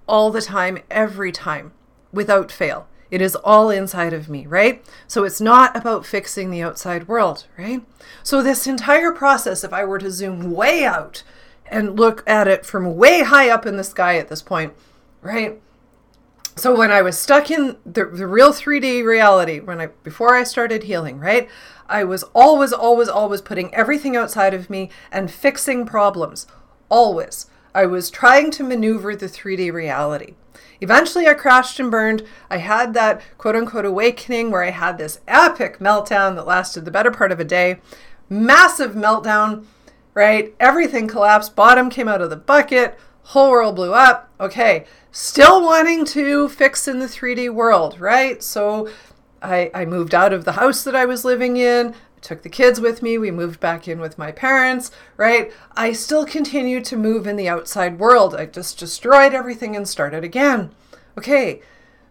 all 0.09 0.31
the 0.31 0.43
time, 0.43 0.79
every 0.91 1.31
time, 1.31 1.73
without 2.17 2.51
fail. 2.51 2.89
It 3.11 3.23
is 3.23 3.37
all 3.37 3.71
inside 3.71 4.13
of 4.13 4.29
me, 4.29 4.47
right? 4.47 4.85
So 5.07 5.23
it's 5.23 5.41
not 5.41 5.77
about 5.77 6.05
fixing 6.05 6.51
the 6.51 6.63
outside 6.63 7.07
world, 7.07 7.47
right? 7.57 7.85
So 8.23 8.43
this 8.43 8.67
entire 8.67 9.13
process, 9.13 9.63
if 9.63 9.73
I 9.73 9.85
were 9.85 9.99
to 9.99 10.11
zoom 10.11 10.51
way 10.51 10.85
out 10.85 11.23
and 11.67 11.99
look 11.99 12.25
at 12.27 12.49
it 12.49 12.67
from 12.67 12.97
way 12.97 13.23
high 13.23 13.49
up 13.49 13.65
in 13.65 13.77
the 13.77 13.85
sky 13.85 14.19
at 14.19 14.29
this 14.29 14.43
point, 14.43 14.73
right? 15.23 15.61
So 16.57 16.75
when 16.75 16.91
I 16.91 17.03
was 17.03 17.19
stuck 17.19 17.51
in 17.51 17.77
the, 17.85 18.07
the 18.07 18.27
real 18.27 18.51
3D 18.51 19.05
reality, 19.05 19.61
when 19.61 19.81
I 19.81 19.87
before 20.03 20.35
I 20.35 20.43
started 20.43 20.85
healing, 20.85 21.21
right? 21.21 21.49
I 21.89 22.03
was 22.03 22.23
always, 22.35 22.73
always, 22.73 23.09
always 23.09 23.43
putting 23.43 23.73
everything 23.75 24.17
outside 24.17 24.55
of 24.55 24.71
me 24.71 24.91
and 25.13 25.31
fixing 25.31 25.87
problems. 25.87 26.47
Always. 26.89 27.47
I 27.75 27.85
was 27.85 28.11
trying 28.11 28.51
to 28.53 28.65
maneuver 28.65 29.15
the 29.15 29.27
3D 29.27 29.71
reality. 29.71 30.35
Eventually, 30.81 31.27
I 31.27 31.35
crashed 31.35 31.81
and 31.81 31.91
burned. 31.91 32.23
I 32.51 32.59
had 32.59 32.95
that 32.95 33.21
quote 33.39 33.57
unquote 33.57 33.85
awakening 33.85 34.51
where 34.51 34.63
I 34.63 34.71
had 34.71 34.99
this 34.99 35.21
epic 35.27 35.79
meltdown 35.79 36.35
that 36.37 36.47
lasted 36.47 36.85
the 36.85 36.91
better 36.91 37.11
part 37.11 37.33
of 37.33 37.41
a 37.41 37.45
day. 37.45 37.79
Massive 38.29 38.93
meltdown 38.93 39.67
right? 40.17 40.55
Everything 40.59 41.07
collapsed, 41.07 41.55
bottom 41.55 41.91
came 41.91 42.09
out 42.09 42.23
of 42.23 42.31
the 42.31 42.37
bucket, 42.37 42.99
whole 43.23 43.51
world 43.51 43.77
blew 43.77 43.93
up. 43.93 44.31
Okay, 44.41 44.87
still 45.13 45.63
wanting 45.63 46.07
to 46.07 46.49
fix 46.49 46.89
in 46.89 46.99
the 46.99 47.07
3D 47.07 47.53
world, 47.53 48.01
right? 48.01 48.43
So 48.43 48.89
I, 49.43 49.71
I 49.75 49.85
moved 49.85 50.15
out 50.15 50.33
of 50.33 50.47
the 50.47 50.53
house 50.53 50.83
that 50.85 50.97
I 50.97 51.05
was 51.05 51.25
living 51.27 51.59
in. 51.59 51.95
Took 52.27 52.43
the 52.43 52.49
kids 52.49 52.81
with 52.81 53.05
me. 53.05 53.19
We 53.19 53.31
moved 53.31 53.61
back 53.61 53.87
in 53.87 54.01
with 54.01 54.19
my 54.19 54.33
parents, 54.33 54.91
right? 55.17 55.53
I 55.77 55.93
still 55.93 56.27
continued 56.27 56.85
to 56.87 56.97
move 56.97 57.25
in 57.25 57.37
the 57.37 57.49
outside 57.49 58.01
world. 58.01 58.35
I 58.35 58.47
just 58.47 58.81
destroyed 58.81 59.33
everything 59.33 59.77
and 59.77 59.89
started 59.89 60.25
again. 60.25 60.75
Okay, 61.17 61.63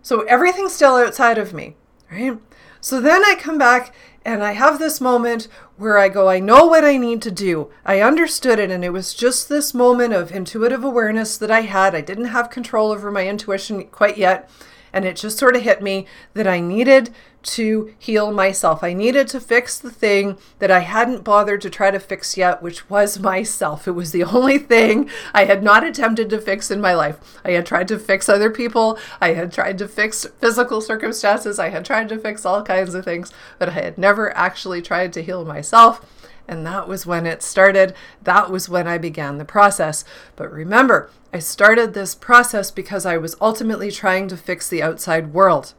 so 0.01 0.21
everything's 0.21 0.71
still 0.71 0.95
outside 0.95 1.37
of 1.37 1.53
me, 1.53 1.75
right? 2.09 2.39
So 2.79 3.01
then 3.01 3.25
I 3.25 3.35
come 3.37 3.57
back 3.57 3.93
and 4.23 4.41
I 4.41 4.53
have 4.53 4.79
this 4.79 5.01
moment 5.01 5.49
where 5.75 5.97
I 5.97 6.07
go, 6.07 6.29
I 6.29 6.39
know 6.39 6.65
what 6.65 6.85
I 6.85 6.95
need 6.95 7.21
to 7.23 7.29
do. 7.31 7.69
I 7.85 7.99
understood 7.99 8.57
it, 8.57 8.71
and 8.71 8.85
it 8.85 8.93
was 8.93 9.13
just 9.13 9.49
this 9.49 9.73
moment 9.73 10.13
of 10.13 10.31
intuitive 10.31 10.85
awareness 10.85 11.37
that 11.39 11.51
I 11.51 11.63
had. 11.63 11.93
I 11.93 11.99
didn't 11.99 12.25
have 12.25 12.49
control 12.49 12.91
over 12.91 13.11
my 13.11 13.27
intuition 13.27 13.83
quite 13.87 14.17
yet. 14.17 14.49
And 14.93 15.03
it 15.03 15.17
just 15.17 15.37
sort 15.37 15.57
of 15.57 15.63
hit 15.63 15.81
me 15.81 16.07
that 16.35 16.47
I 16.47 16.61
needed 16.61 17.13
to 17.45 17.93
heal 17.99 18.31
myself. 18.31 18.83
I 18.83 18.93
needed 18.93 19.27
to 19.29 19.39
fix 19.39 19.77
the 19.77 19.91
thing 19.91 20.37
that 20.59 20.71
I 20.71 20.79
hadn't 20.79 21.23
bothered 21.23 21.61
to 21.61 21.69
try 21.69 21.91
to 21.91 21.99
fix 21.99 22.37
yet, 22.37 22.61
which 22.61 22.89
was 22.89 23.19
myself. 23.31 23.87
It 23.87 23.91
was 23.91 24.11
the 24.11 24.23
only 24.23 24.57
thing 24.57 25.09
I 25.33 25.45
had 25.45 25.63
not 25.63 25.83
attempted 25.83 26.29
to 26.31 26.41
fix 26.41 26.71
in 26.71 26.81
my 26.81 26.93
life. 26.93 27.39
I 27.43 27.51
had 27.51 27.65
tried 27.65 27.87
to 27.89 27.99
fix 27.99 28.27
other 28.27 28.49
people, 28.49 28.97
I 29.21 29.33
had 29.33 29.51
tried 29.51 29.77
to 29.79 29.87
fix 29.87 30.25
physical 30.39 30.81
circumstances, 30.81 31.59
I 31.59 31.69
had 31.69 31.85
tried 31.85 32.09
to 32.09 32.19
fix 32.19 32.45
all 32.45 32.63
kinds 32.63 32.93
of 32.93 33.05
things, 33.05 33.31
but 33.59 33.69
I 33.69 33.73
had 33.73 33.97
never 33.97 34.35
actually 34.35 34.81
tried 34.81 35.13
to 35.13 35.23
heal 35.23 35.45
myself. 35.45 36.05
And 36.47 36.65
that 36.65 36.87
was 36.87 37.05
when 37.05 37.25
it 37.25 37.41
started. 37.41 37.95
That 38.21 38.51
was 38.51 38.69
when 38.69 38.87
I 38.87 38.99
began 38.99 39.37
the 39.37 39.45
process. 39.45 40.05
But 40.35 40.51
remember, 40.51 41.09
I 41.33 41.39
started 41.39 41.93
this 41.93 42.13
process 42.13 42.69
because 42.69 43.05
I 43.05 43.17
was 43.17 43.35
ultimately 43.41 43.89
trying 43.89 44.27
to 44.27 44.37
fix 44.37 44.69
the 44.69 44.83
outside 44.83 45.33
world. 45.33 45.73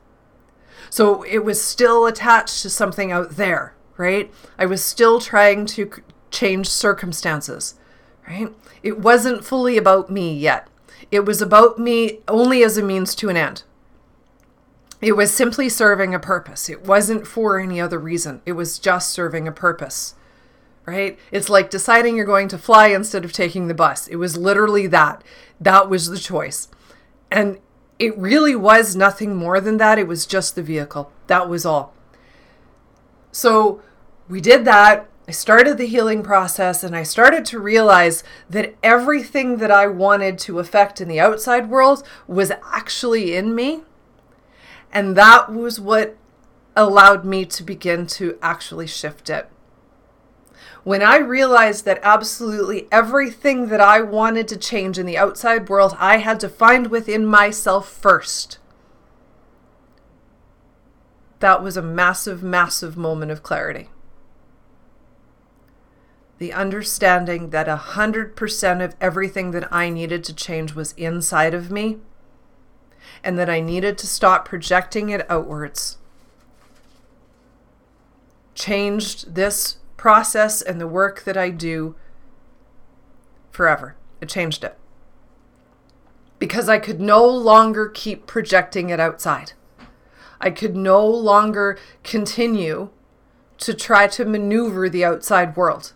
So 0.90 1.22
it 1.22 1.44
was 1.44 1.62
still 1.62 2.06
attached 2.06 2.62
to 2.62 2.70
something 2.70 3.12
out 3.12 3.36
there, 3.36 3.74
right? 3.96 4.32
I 4.58 4.66
was 4.66 4.84
still 4.84 5.20
trying 5.20 5.66
to 5.66 5.90
change 6.30 6.68
circumstances, 6.68 7.74
right? 8.28 8.48
It 8.82 8.98
wasn't 8.98 9.44
fully 9.44 9.76
about 9.76 10.10
me 10.10 10.36
yet. 10.36 10.68
It 11.10 11.24
was 11.24 11.40
about 11.40 11.78
me 11.78 12.20
only 12.28 12.62
as 12.62 12.76
a 12.76 12.82
means 12.82 13.14
to 13.16 13.28
an 13.28 13.36
end. 13.36 13.62
It 15.00 15.12
was 15.12 15.32
simply 15.32 15.68
serving 15.68 16.14
a 16.14 16.18
purpose. 16.18 16.68
It 16.68 16.84
wasn't 16.84 17.26
for 17.26 17.60
any 17.60 17.80
other 17.80 17.98
reason. 17.98 18.40
It 18.46 18.52
was 18.52 18.78
just 18.78 19.10
serving 19.10 19.46
a 19.46 19.52
purpose 19.52 20.14
right? 20.86 21.18
It's 21.32 21.50
like 21.50 21.68
deciding 21.68 22.16
you're 22.16 22.24
going 22.24 22.48
to 22.48 22.58
fly 22.58 22.88
instead 22.88 23.24
of 23.24 23.32
taking 23.32 23.66
the 23.66 23.74
bus. 23.74 24.06
It 24.06 24.16
was 24.16 24.38
literally 24.38 24.86
that. 24.86 25.22
That 25.60 25.90
was 25.90 26.08
the 26.08 26.18
choice. 26.18 26.68
And 27.30 27.58
it 27.98 28.16
really 28.18 28.54
was 28.54 28.94
nothing 28.94 29.34
more 29.34 29.60
than 29.60 29.78
that. 29.78 29.98
It 29.98 30.06
was 30.06 30.26
just 30.26 30.54
the 30.54 30.62
vehicle. 30.62 31.10
That 31.26 31.48
was 31.48 31.64
all. 31.64 31.94
So 33.32 33.82
we 34.28 34.40
did 34.40 34.64
that. 34.64 35.08
I 35.28 35.32
started 35.32 35.76
the 35.76 35.86
healing 35.86 36.22
process 36.22 36.84
and 36.84 36.94
I 36.94 37.02
started 37.02 37.44
to 37.46 37.58
realize 37.58 38.22
that 38.48 38.76
everything 38.82 39.56
that 39.56 39.70
I 39.70 39.88
wanted 39.88 40.38
to 40.40 40.60
affect 40.60 41.00
in 41.00 41.08
the 41.08 41.18
outside 41.18 41.68
world 41.68 42.06
was 42.28 42.52
actually 42.72 43.34
in 43.34 43.54
me. 43.54 43.80
And 44.92 45.16
that 45.16 45.52
was 45.52 45.80
what 45.80 46.16
allowed 46.76 47.24
me 47.24 47.44
to 47.46 47.62
begin 47.64 48.06
to 48.06 48.38
actually 48.40 48.86
shift 48.86 49.28
it 49.28 49.48
when 50.86 51.02
I 51.02 51.16
realized 51.16 51.84
that 51.84 51.98
absolutely 52.04 52.86
everything 52.92 53.70
that 53.70 53.80
I 53.80 54.00
wanted 54.02 54.46
to 54.46 54.56
change 54.56 55.00
in 55.00 55.04
the 55.04 55.18
outside 55.18 55.68
world, 55.68 55.96
I 55.98 56.18
had 56.18 56.38
to 56.38 56.48
find 56.48 56.92
within 56.92 57.26
myself 57.26 57.88
first. 57.88 58.58
That 61.40 61.60
was 61.60 61.76
a 61.76 61.82
massive, 61.82 62.40
massive 62.44 62.96
moment 62.96 63.32
of 63.32 63.42
clarity. 63.42 63.88
The 66.38 66.52
understanding 66.52 67.50
that 67.50 67.66
100% 67.66 68.84
of 68.84 68.94
everything 69.00 69.50
that 69.50 69.66
I 69.72 69.90
needed 69.90 70.22
to 70.22 70.32
change 70.32 70.76
was 70.76 70.92
inside 70.92 71.52
of 71.52 71.68
me, 71.68 71.98
and 73.24 73.36
that 73.36 73.50
I 73.50 73.58
needed 73.58 73.98
to 73.98 74.06
stop 74.06 74.46
projecting 74.46 75.08
it 75.08 75.28
outwards. 75.28 75.98
Changed 78.54 79.34
this 79.34 79.78
process 79.96 80.62
and 80.62 80.80
the 80.80 80.86
work 80.86 81.24
that 81.24 81.36
I 81.36 81.50
do 81.50 81.94
forever. 83.50 83.96
It 84.20 84.28
changed 84.28 84.64
it. 84.64 84.76
Because 86.38 86.68
I 86.68 86.78
could 86.78 87.00
no 87.00 87.26
longer 87.26 87.88
keep 87.88 88.26
projecting 88.26 88.90
it 88.90 89.00
outside. 89.00 89.52
I 90.40 90.50
could 90.50 90.76
no 90.76 91.06
longer 91.06 91.78
continue 92.04 92.90
to 93.58 93.72
try 93.72 94.06
to 94.08 94.24
maneuver 94.24 94.88
the 94.88 95.04
outside 95.04 95.56
world. 95.56 95.94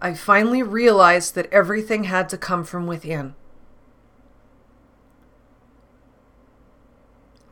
I 0.00 0.14
finally 0.14 0.62
realized 0.62 1.34
that 1.34 1.52
everything 1.52 2.04
had 2.04 2.28
to 2.30 2.38
come 2.38 2.64
from 2.64 2.86
within. 2.86 3.34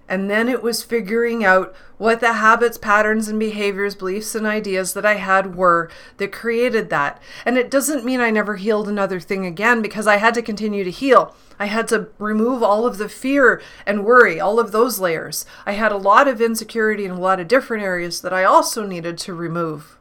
And 0.09 0.31
then 0.31 0.49
it 0.49 0.63
was 0.63 0.83
figuring 0.83 1.45
out 1.45 1.75
what 1.99 2.21
the 2.21 2.35
habits, 2.35 2.79
patterns, 2.79 3.29
and 3.29 3.39
behaviors, 3.39 3.95
beliefs, 3.95 4.35
and 4.35 4.47
ideas 4.47 4.93
that 4.93 5.05
I 5.05 5.15
had 5.15 5.57
were 5.57 5.91
that 6.19 6.31
created 6.31 6.91
that. 6.91 7.21
And 7.45 7.59
it 7.59 7.71
doesn't 7.71 8.05
mean 8.05 8.21
I 8.21 8.31
never 8.31 8.57
healed 8.57 8.89
another 8.89 9.19
thing 9.19 9.45
again 9.47 9.83
because 9.83 10.07
I 10.07 10.17
had 10.17 10.35
to 10.35 10.43
continue 10.43 10.85
to 10.85 10.91
heal. 10.91 11.35
I 11.59 11.67
had 11.67 11.89
to 11.89 12.09
remove 12.19 12.63
all 12.63 12.87
of 12.87 12.99
the 12.99 13.09
fear 13.09 13.61
and 13.87 14.05
worry, 14.05 14.39
all 14.39 14.61
of 14.61 14.73
those 14.73 15.01
layers. 15.01 15.47
I 15.65 15.73
had 15.73 15.91
a 15.91 15.97
lot 15.97 16.29
of 16.29 16.41
insecurity 16.41 17.05
in 17.05 17.11
a 17.13 17.21
lot 17.21 17.41
of 17.41 17.49
different 17.49 17.83
areas 17.83 18.21
that 18.21 18.33
I 18.33 18.45
also 18.45 18.87
needed 18.87 19.19
to 19.19 19.35
remove. 19.35 19.99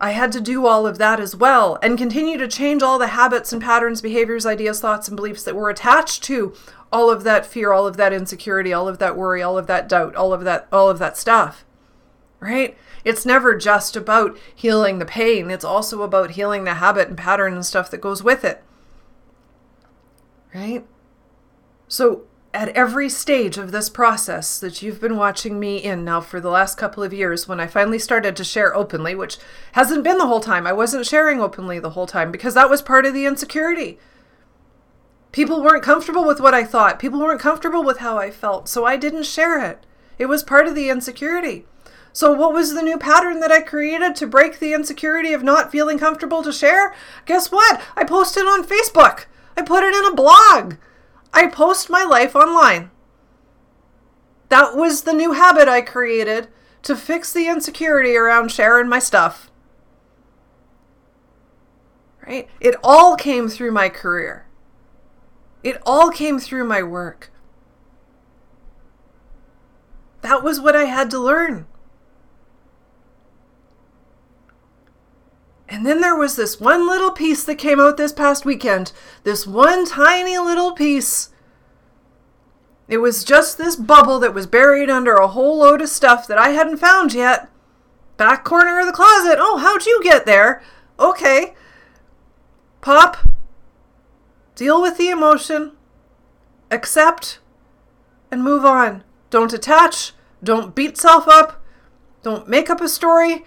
I 0.00 0.10
had 0.10 0.32
to 0.32 0.40
do 0.40 0.66
all 0.66 0.84
of 0.84 0.98
that 0.98 1.20
as 1.20 1.36
well 1.36 1.78
and 1.80 1.96
continue 1.96 2.36
to 2.38 2.48
change 2.48 2.82
all 2.82 2.98
the 2.98 3.08
habits 3.08 3.52
and 3.52 3.62
patterns, 3.62 4.00
behaviors, 4.00 4.44
ideas, 4.44 4.80
thoughts, 4.80 5.06
and 5.06 5.16
beliefs 5.16 5.44
that 5.44 5.54
were 5.54 5.70
attached 5.70 6.24
to 6.24 6.54
all 6.92 7.10
of 7.10 7.24
that 7.24 7.46
fear, 7.46 7.72
all 7.72 7.86
of 7.86 7.96
that 7.96 8.12
insecurity, 8.12 8.72
all 8.72 8.86
of 8.86 8.98
that 8.98 9.16
worry, 9.16 9.42
all 9.42 9.58
of 9.58 9.66
that 9.66 9.88
doubt, 9.88 10.14
all 10.14 10.32
of 10.32 10.44
that 10.44 10.68
all 10.70 10.90
of 10.90 10.98
that 10.98 11.16
stuff. 11.16 11.64
Right? 12.38 12.76
It's 13.04 13.26
never 13.26 13.56
just 13.56 13.96
about 13.96 14.38
healing 14.54 14.98
the 14.98 15.04
pain. 15.04 15.50
It's 15.50 15.64
also 15.64 16.02
about 16.02 16.32
healing 16.32 16.64
the 16.64 16.74
habit 16.74 17.08
and 17.08 17.18
pattern 17.18 17.54
and 17.54 17.66
stuff 17.66 17.90
that 17.90 18.00
goes 18.00 18.22
with 18.22 18.44
it. 18.44 18.62
Right? 20.54 20.84
So 21.88 22.24
at 22.54 22.68
every 22.70 23.08
stage 23.08 23.56
of 23.56 23.72
this 23.72 23.88
process 23.88 24.60
that 24.60 24.82
you've 24.82 25.00
been 25.00 25.16
watching 25.16 25.58
me 25.58 25.78
in 25.78 26.04
now 26.04 26.20
for 26.20 26.40
the 26.40 26.50
last 26.50 26.76
couple 26.76 27.02
of 27.02 27.12
years, 27.12 27.48
when 27.48 27.60
I 27.60 27.66
finally 27.66 27.98
started 27.98 28.36
to 28.36 28.44
share 28.44 28.76
openly, 28.76 29.14
which 29.14 29.38
hasn't 29.72 30.04
been 30.04 30.18
the 30.18 30.26
whole 30.26 30.40
time, 30.40 30.66
I 30.66 30.72
wasn't 30.72 31.06
sharing 31.06 31.40
openly 31.40 31.78
the 31.78 31.90
whole 31.90 32.06
time 32.06 32.30
because 32.30 32.54
that 32.54 32.68
was 32.68 32.82
part 32.82 33.06
of 33.06 33.14
the 33.14 33.24
insecurity. 33.24 33.98
People 35.32 35.62
weren't 35.62 35.82
comfortable 35.82 36.26
with 36.26 36.40
what 36.40 36.52
I 36.52 36.62
thought, 36.62 36.98
people 36.98 37.18
weren't 37.18 37.40
comfortable 37.40 37.82
with 37.82 37.98
how 37.98 38.18
I 38.18 38.30
felt, 38.30 38.68
so 38.68 38.84
I 38.84 38.96
didn't 38.98 39.24
share 39.24 39.64
it. 39.64 39.84
It 40.18 40.26
was 40.26 40.42
part 40.42 40.66
of 40.66 40.74
the 40.74 40.90
insecurity. 40.90 41.64
So, 42.12 42.34
what 42.34 42.52
was 42.52 42.74
the 42.74 42.82
new 42.82 42.98
pattern 42.98 43.40
that 43.40 43.50
I 43.50 43.62
created 43.62 44.14
to 44.16 44.26
break 44.26 44.58
the 44.58 44.74
insecurity 44.74 45.32
of 45.32 45.42
not 45.42 45.72
feeling 45.72 45.98
comfortable 45.98 46.42
to 46.42 46.52
share? 46.52 46.94
Guess 47.24 47.50
what? 47.50 47.80
I 47.96 48.04
posted 48.04 48.44
on 48.44 48.66
Facebook. 48.66 49.24
I 49.56 49.62
put 49.62 49.82
it 49.82 49.94
in 49.94 50.04
a 50.04 50.14
blog. 50.14 50.74
I 51.32 51.46
post 51.46 51.88
my 51.88 52.04
life 52.04 52.36
online. 52.36 52.90
That 54.50 54.76
was 54.76 55.02
the 55.02 55.14
new 55.14 55.32
habit 55.32 55.66
I 55.66 55.80
created 55.80 56.48
to 56.82 56.94
fix 56.94 57.32
the 57.32 57.48
insecurity 57.48 58.16
around 58.16 58.50
sharing 58.52 58.88
my 58.88 58.98
stuff. 58.98 59.50
Right? 62.26 62.50
It 62.60 62.74
all 62.84 63.16
came 63.16 63.48
through 63.48 63.72
my 63.72 63.88
career. 63.88 64.46
It 65.62 65.80
all 65.86 66.10
came 66.10 66.38
through 66.38 66.64
my 66.64 66.82
work. 66.82 67.30
That 70.22 70.42
was 70.42 70.60
what 70.60 70.76
I 70.76 70.84
had 70.84 71.10
to 71.10 71.18
learn. 71.18 71.66
And 75.68 75.86
then 75.86 76.00
there 76.00 76.16
was 76.16 76.36
this 76.36 76.60
one 76.60 76.86
little 76.86 77.10
piece 77.10 77.44
that 77.44 77.56
came 77.56 77.80
out 77.80 77.96
this 77.96 78.12
past 78.12 78.44
weekend. 78.44 78.92
This 79.24 79.46
one 79.46 79.86
tiny 79.86 80.38
little 80.38 80.72
piece. 80.72 81.30
It 82.88 82.98
was 82.98 83.24
just 83.24 83.56
this 83.56 83.74
bubble 83.74 84.18
that 84.18 84.34
was 84.34 84.46
buried 84.46 84.90
under 84.90 85.14
a 85.14 85.28
whole 85.28 85.58
load 85.58 85.80
of 85.80 85.88
stuff 85.88 86.26
that 86.26 86.36
I 86.36 86.50
hadn't 86.50 86.76
found 86.76 87.14
yet. 87.14 87.48
Back 88.18 88.44
corner 88.44 88.80
of 88.80 88.86
the 88.86 88.92
closet. 88.92 89.38
Oh, 89.40 89.56
how'd 89.58 89.86
you 89.86 90.00
get 90.02 90.26
there? 90.26 90.62
Okay. 91.00 91.54
Pop. 92.82 93.16
Deal 94.54 94.80
with 94.80 94.98
the 94.98 95.10
emotion. 95.10 95.72
Accept. 96.70 97.38
And 98.30 98.42
move 98.42 98.64
on. 98.64 99.04
Don't 99.30 99.52
attach. 99.52 100.12
Don't 100.42 100.74
beat 100.74 100.96
self 100.96 101.28
up. 101.28 101.62
Don't 102.22 102.48
make 102.48 102.70
up 102.70 102.80
a 102.80 102.88
story. 102.88 103.44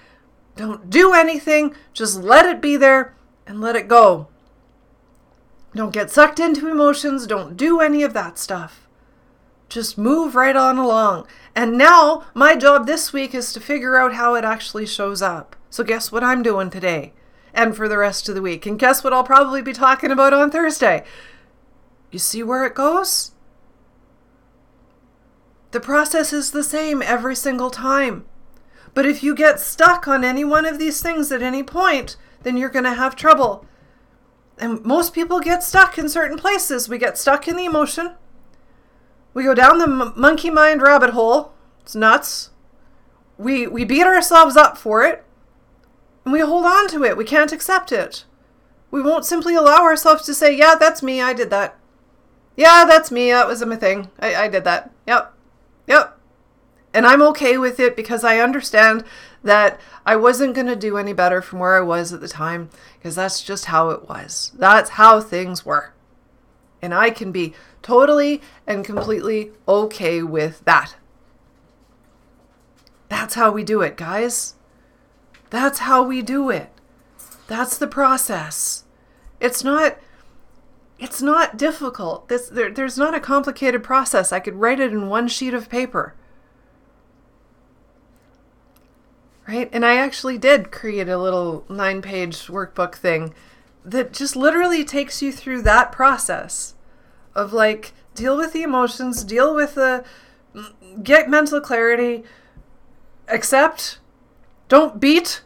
Don't 0.56 0.90
do 0.90 1.14
anything, 1.14 1.76
just 1.94 2.22
let 2.22 2.46
it 2.46 2.62
be 2.62 2.78
there 2.78 3.14
and 3.46 3.60
let 3.60 3.76
it 3.76 3.88
go. 3.88 4.28
Don't 5.76 5.94
get 5.94 6.10
sucked 6.10 6.40
into 6.40 6.70
emotions, 6.70 7.28
don't 7.28 7.58
do 7.58 7.82
any 7.82 8.04
of 8.04 8.14
that 8.14 8.40
stuff. 8.40 8.88
Just 9.68 9.98
move 9.98 10.36
right 10.36 10.56
on 10.56 10.78
along. 10.78 11.28
And 11.54 11.78
now, 11.78 12.26
my 12.34 12.56
job 12.56 12.86
this 12.86 13.12
week 13.12 13.36
is 13.36 13.52
to 13.52 13.60
figure 13.60 13.98
out 13.98 14.14
how 14.14 14.36
it 14.36 14.46
actually 14.46 14.86
shows 14.86 15.22
up. 15.22 15.56
So, 15.70 15.84
guess 15.84 16.12
what 16.12 16.24
I'm 16.24 16.44
doing 16.44 16.70
today 16.70 17.14
and 17.56 17.76
for 17.76 17.88
the 17.88 17.98
rest 17.98 18.30
of 18.30 18.36
the 18.36 18.42
week? 18.42 18.66
And 18.66 18.78
guess 18.78 19.04
what 19.04 19.14
I'll 19.14 19.24
probably 19.24 19.62
be 19.62 19.74
talking 19.74 20.12
about 20.12 20.34
on 20.34 20.52
Thursday? 20.52 21.04
You 22.12 22.20
see 22.20 22.44
where 22.44 22.66
it 22.66 22.76
goes? 22.76 23.32
The 25.72 25.80
process 25.80 26.32
is 26.32 26.52
the 26.52 26.64
same 26.64 27.02
every 27.02 27.36
single 27.36 27.70
time. 27.70 28.26
But 28.94 29.06
if 29.06 29.22
you 29.22 29.36
get 29.36 29.60
stuck 29.60 30.08
on 30.08 30.24
any 30.24 30.46
one 30.46 30.66
of 30.66 30.80
these 30.80 31.02
things 31.02 31.32
at 31.32 31.42
any 31.42 31.64
point, 31.64 32.16
then 32.44 32.56
you're 32.56 32.70
going 32.70 32.86
to 32.86 32.94
have 32.94 33.16
trouble. 33.16 33.66
And 34.58 34.82
most 34.86 35.14
people 35.14 35.42
get 35.42 35.64
stuck 35.64 35.98
in 35.98 36.08
certain 36.08 36.38
places. 36.38 36.88
We 36.88 36.98
get 36.98 37.18
stuck 37.18 37.48
in 37.48 37.58
the 37.58 37.66
emotion. 37.66 38.16
We 39.34 39.44
go 39.44 39.54
down 39.54 39.80
the 39.80 39.84
m- 39.84 40.14
monkey 40.16 40.50
mind 40.50 40.82
rabbit 40.82 41.10
hole. 41.10 41.52
It's 41.82 41.94
nuts. 41.94 42.52
We 43.38 43.68
we 43.68 43.84
beat 43.84 44.06
ourselves 44.06 44.56
up 44.56 44.78
for 44.78 45.04
it. 45.04 45.25
And 46.26 46.34
we 46.34 46.42
hold 46.42 46.66
on 46.66 46.88
to 46.90 47.04
it. 47.04 47.16
We 47.16 47.24
can't 47.24 47.54
accept 47.54 47.92
it. 47.92 48.26
We 48.92 49.02
won't 49.02 49.26
simply 49.26 49.56
allow 49.56 49.84
ourselves 49.84 50.26
to 50.26 50.34
say, 50.34 50.54
"Yeah, 50.56 50.76
that's 50.76 51.04
me. 51.04 51.22
I 51.22 51.34
did 51.34 51.50
that." 51.52 51.78
Yeah, 52.58 52.86
that's 52.88 53.12
me. 53.12 53.32
That 53.32 53.48
was 53.48 53.64
my 53.66 53.76
thing. 53.76 54.10
I, 54.20 54.36
I 54.36 54.48
did 54.48 54.64
that. 54.64 54.92
Yep. 55.08 55.34
Yep. 55.88 56.18
And 56.94 57.06
I'm 57.06 57.22
okay 57.22 57.58
with 57.58 57.80
it 57.80 57.96
because 57.96 58.24
I 58.24 58.40
understand 58.40 59.04
that 59.44 59.80
I 60.06 60.16
wasn't 60.16 60.56
going 60.56 60.68
to 60.68 60.76
do 60.76 60.98
any 60.98 61.14
better 61.14 61.42
from 61.42 61.60
where 61.60 61.78
I 61.78 61.82
was 61.82 62.14
at 62.14 62.22
the 62.22 62.28
time 62.28 62.70
because 62.98 63.16
that's 63.16 63.44
just 63.44 63.66
how 63.66 63.90
it 63.90 64.08
was. 64.08 64.54
That's 64.58 64.92
how 64.92 65.20
things 65.20 65.66
were. 65.66 65.94
And 66.82 66.94
I 66.94 67.10
can 67.10 67.32
be 67.32 67.54
totally 67.82 68.42
and 68.66 68.86
completely 68.86 69.52
okay 69.68 70.24
with 70.24 70.64
that. 70.66 70.96
That's 73.10 73.36
how 73.36 73.52
we 73.52 73.64
do 73.64 73.82
it, 73.82 73.98
guys. 73.98 74.55
That's 75.50 75.80
how 75.80 76.04
we 76.04 76.22
do 76.22 76.50
it. 76.50 76.70
That's 77.48 77.78
the 77.78 77.88
process. 77.88 78.84
It's 79.40 79.64
not 79.64 79.98
it's 80.98 81.22
not 81.22 81.58
difficult. 81.58 82.30
This 82.30 82.48
there, 82.48 82.72
there's 82.72 82.98
not 82.98 83.14
a 83.14 83.20
complicated 83.20 83.84
process. 83.84 84.32
I 84.32 84.40
could 84.40 84.56
write 84.56 84.80
it 84.80 84.92
in 84.92 85.10
one 85.10 85.28
sheet 85.28 85.54
of 85.54 85.70
paper. 85.70 86.16
right? 89.48 89.70
And 89.72 89.86
I 89.86 89.98
actually 89.98 90.38
did 90.38 90.72
create 90.72 91.10
a 91.10 91.18
little 91.18 91.66
nine 91.70 92.02
page 92.02 92.48
workbook 92.48 92.96
thing 92.96 93.34
that 93.84 94.14
just 94.14 94.36
literally 94.36 94.84
takes 94.84 95.22
you 95.22 95.32
through 95.32 95.62
that 95.64 95.92
process 95.92 96.74
of 97.36 97.54
like 97.54 97.94
deal 98.16 98.38
with 98.38 98.54
the 98.54 98.64
emotions, 98.64 99.24
deal 99.24 99.54
with 99.54 99.76
the 99.76 100.04
get 101.04 101.30
mental 101.30 101.62
clarity, 101.62 102.24
accept, 103.28 104.00
don't 104.68 105.00
beat, 105.00 105.44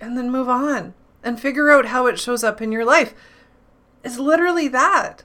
and 0.00 0.16
then 0.16 0.30
move 0.30 0.48
on 0.48 0.94
and 1.22 1.40
figure 1.40 1.70
out 1.70 1.86
how 1.86 2.06
it 2.06 2.18
shows 2.18 2.44
up 2.44 2.62
in 2.62 2.72
your 2.72 2.84
life. 2.84 3.14
It's 4.04 4.18
literally 4.18 4.68
that. 4.68 5.24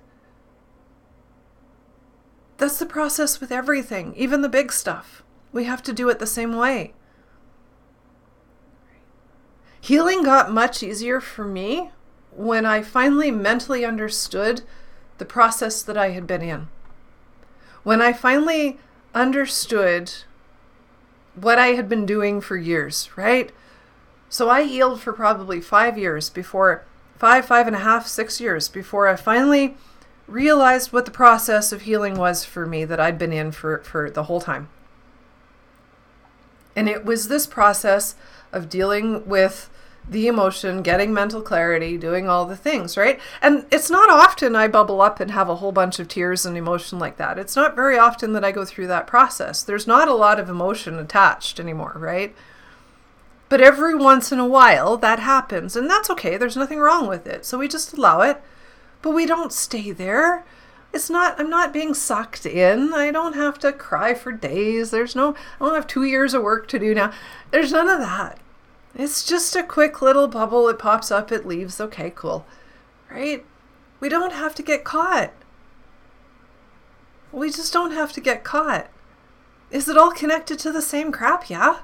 That's 2.58 2.79
the 2.79 2.86
process 2.86 3.39
with 3.39 3.51
everything, 3.51 4.13
even 4.15 4.41
the 4.41 4.49
big 4.49 4.71
stuff. 4.71 5.23
We 5.51 5.65
have 5.65 5.84
to 5.84 5.93
do 5.93 6.10
it 6.10 6.19
the 6.19 6.27
same 6.27 6.56
way. 6.56 6.93
Healing 9.79 10.23
got 10.23 10.51
much 10.51 10.82
easier 10.82 11.19
for 11.19 11.45
me 11.45 11.91
when 12.32 12.65
I 12.65 12.82
finally 12.82 13.32
mentally 13.32 13.84
understood 13.84 14.62
the 15.17 15.25
process 15.25 15.84
that 15.84 15.97
I 15.97 16.12
had 16.12 16.25
been 16.25 16.41
in. 16.41 16.69
When 17.84 18.01
I 18.01 18.13
finally 18.13 18.79
understood 19.13 20.12
what 21.36 21.58
I 21.58 21.67
had 21.67 21.89
been 21.89 22.06
doing 22.06 22.41
for 22.41 22.58
years, 22.58 23.10
right? 23.15 23.52
So 24.30 24.50
I 24.50 24.63
healed 24.63 25.02
for 25.02 25.13
probably 25.13 25.62
five 25.62 25.98
years 25.98 26.30
before, 26.30 26.84
five, 27.17 27.46
five 27.46 27.67
and 27.67 27.76
a 27.76 27.80
half, 27.80 28.08
six 28.08 28.39
years 28.39 28.67
before 28.67 29.08
I 29.08 29.15
finally 29.15 29.78
realized 30.28 30.91
what 30.91 31.06
the 31.06 31.12
process 31.12 31.72
of 31.72 31.82
healing 31.82 32.15
was 32.15 32.46
for 32.46 32.65
me 32.65 32.86
that 32.86 33.00
I'd 33.00 33.17
been 33.17 33.34
in 33.34 33.52
for, 33.52 33.80
for 33.80 34.10
the 34.10 34.24
whole 34.24 34.41
time. 34.41 34.69
And 36.76 36.89
it 36.89 37.06
was 37.06 37.28
this 37.28 37.46
process 37.46 38.15
of 38.52 38.69
dealing 38.69 39.28
with 39.28 39.69
the 40.08 40.28
emotion, 40.28 40.82
getting 40.82 41.13
mental 41.13 41.42
clarity, 41.42 41.98
doing 41.98 42.28
all 42.28 42.46
the 42.46 42.58
things, 42.58 42.98
right? 42.98 43.20
And 43.42 43.66
it's 43.72 43.89
not 43.89 44.10
often 44.10 44.56
I 44.56 44.68
bubble 44.68 45.02
up 45.02 45.20
and 45.20 45.32
have 45.32 45.48
a 45.48 45.56
whole 45.56 45.72
bunch 45.72 45.98
of 46.00 46.08
tears 46.08 46.46
and 46.46 46.58
emotion 46.58 47.00
like 47.00 47.18
that. 47.18 47.39
It's 47.39 47.56
not 47.56 47.76
very 47.76 47.98
often 47.98 48.34
that 48.34 48.44
I 48.44 48.52
go 48.52 48.66
through 48.66 48.88
that 48.88 49.08
process. 49.08 49.63
There's 49.63 49.88
not 49.88 50.08
a 50.08 50.13
lot 50.13 50.39
of 50.39 50.50
emotion 50.50 51.00
attached 51.00 51.60
anymore, 51.60 51.94
right? 51.96 52.36
But 53.48 53.62
every 53.62 53.96
once 53.96 54.32
in 54.32 54.39
a 54.39 54.48
while 54.48 54.98
that 54.98 55.20
happens, 55.20 55.76
and 55.76 55.89
that's 55.89 56.10
okay. 56.10 56.38
There's 56.38 56.58
nothing 56.58 56.80
wrong 56.80 57.08
with 57.08 57.26
it. 57.26 57.46
So 57.46 57.58
we 57.58 57.68
just 57.68 57.94
allow 57.94 58.22
it, 58.22 58.42
but 59.02 59.12
we 59.12 59.26
don't 59.26 59.54
stay 59.54 59.92
there. 59.92 60.44
It's 60.92 61.10
not, 61.10 61.39
I'm 61.39 61.50
not 61.50 61.74
being 61.74 61.94
sucked 61.94 62.46
in. 62.46 62.94
I 62.94 63.10
don't 63.10 63.34
have 63.34 63.58
to 63.60 63.72
cry 63.72 64.13
for 64.13 64.32
days. 64.32 64.92
There's 64.92 65.16
no, 65.16 65.34
I 65.60 65.66
don't 65.66 65.76
have 65.76 65.88
two 65.88 66.04
years 66.04 66.34
of 66.34 66.44
work 66.44 66.68
to 66.68 66.80
do 66.80 66.94
now. 66.94 67.12
There's 67.52 67.72
none 67.72 67.89
of 67.89 68.00
that 68.00 68.39
it's 68.95 69.23
just 69.23 69.56
a 69.56 69.63
quick 69.63 70.01
little 70.01 70.27
bubble. 70.27 70.67
It 70.69 70.79
pops 70.79 71.12
up, 71.12 71.32
it 71.32 71.45
leaves. 71.45 71.82
Okay, 71.82 72.12
cool. 72.15 72.45
Right? 73.10 73.45
We 73.99 74.10
don't 74.10 74.34
have 74.34 74.53
to 74.56 74.63
get 74.63 74.84
caught. 74.84 75.32
We 77.32 77.49
just 77.49 77.73
don't 77.73 77.91
have 77.91 78.12
to 78.13 78.21
get 78.21 78.43
caught. 78.43 78.89
Is 79.71 79.89
it 79.89 79.97
all 79.97 80.12
connected 80.12 80.60
to 80.60 80.71
the 80.71 80.82
same 80.82 81.12
crap? 81.12 81.49
Yeah. 81.49 81.79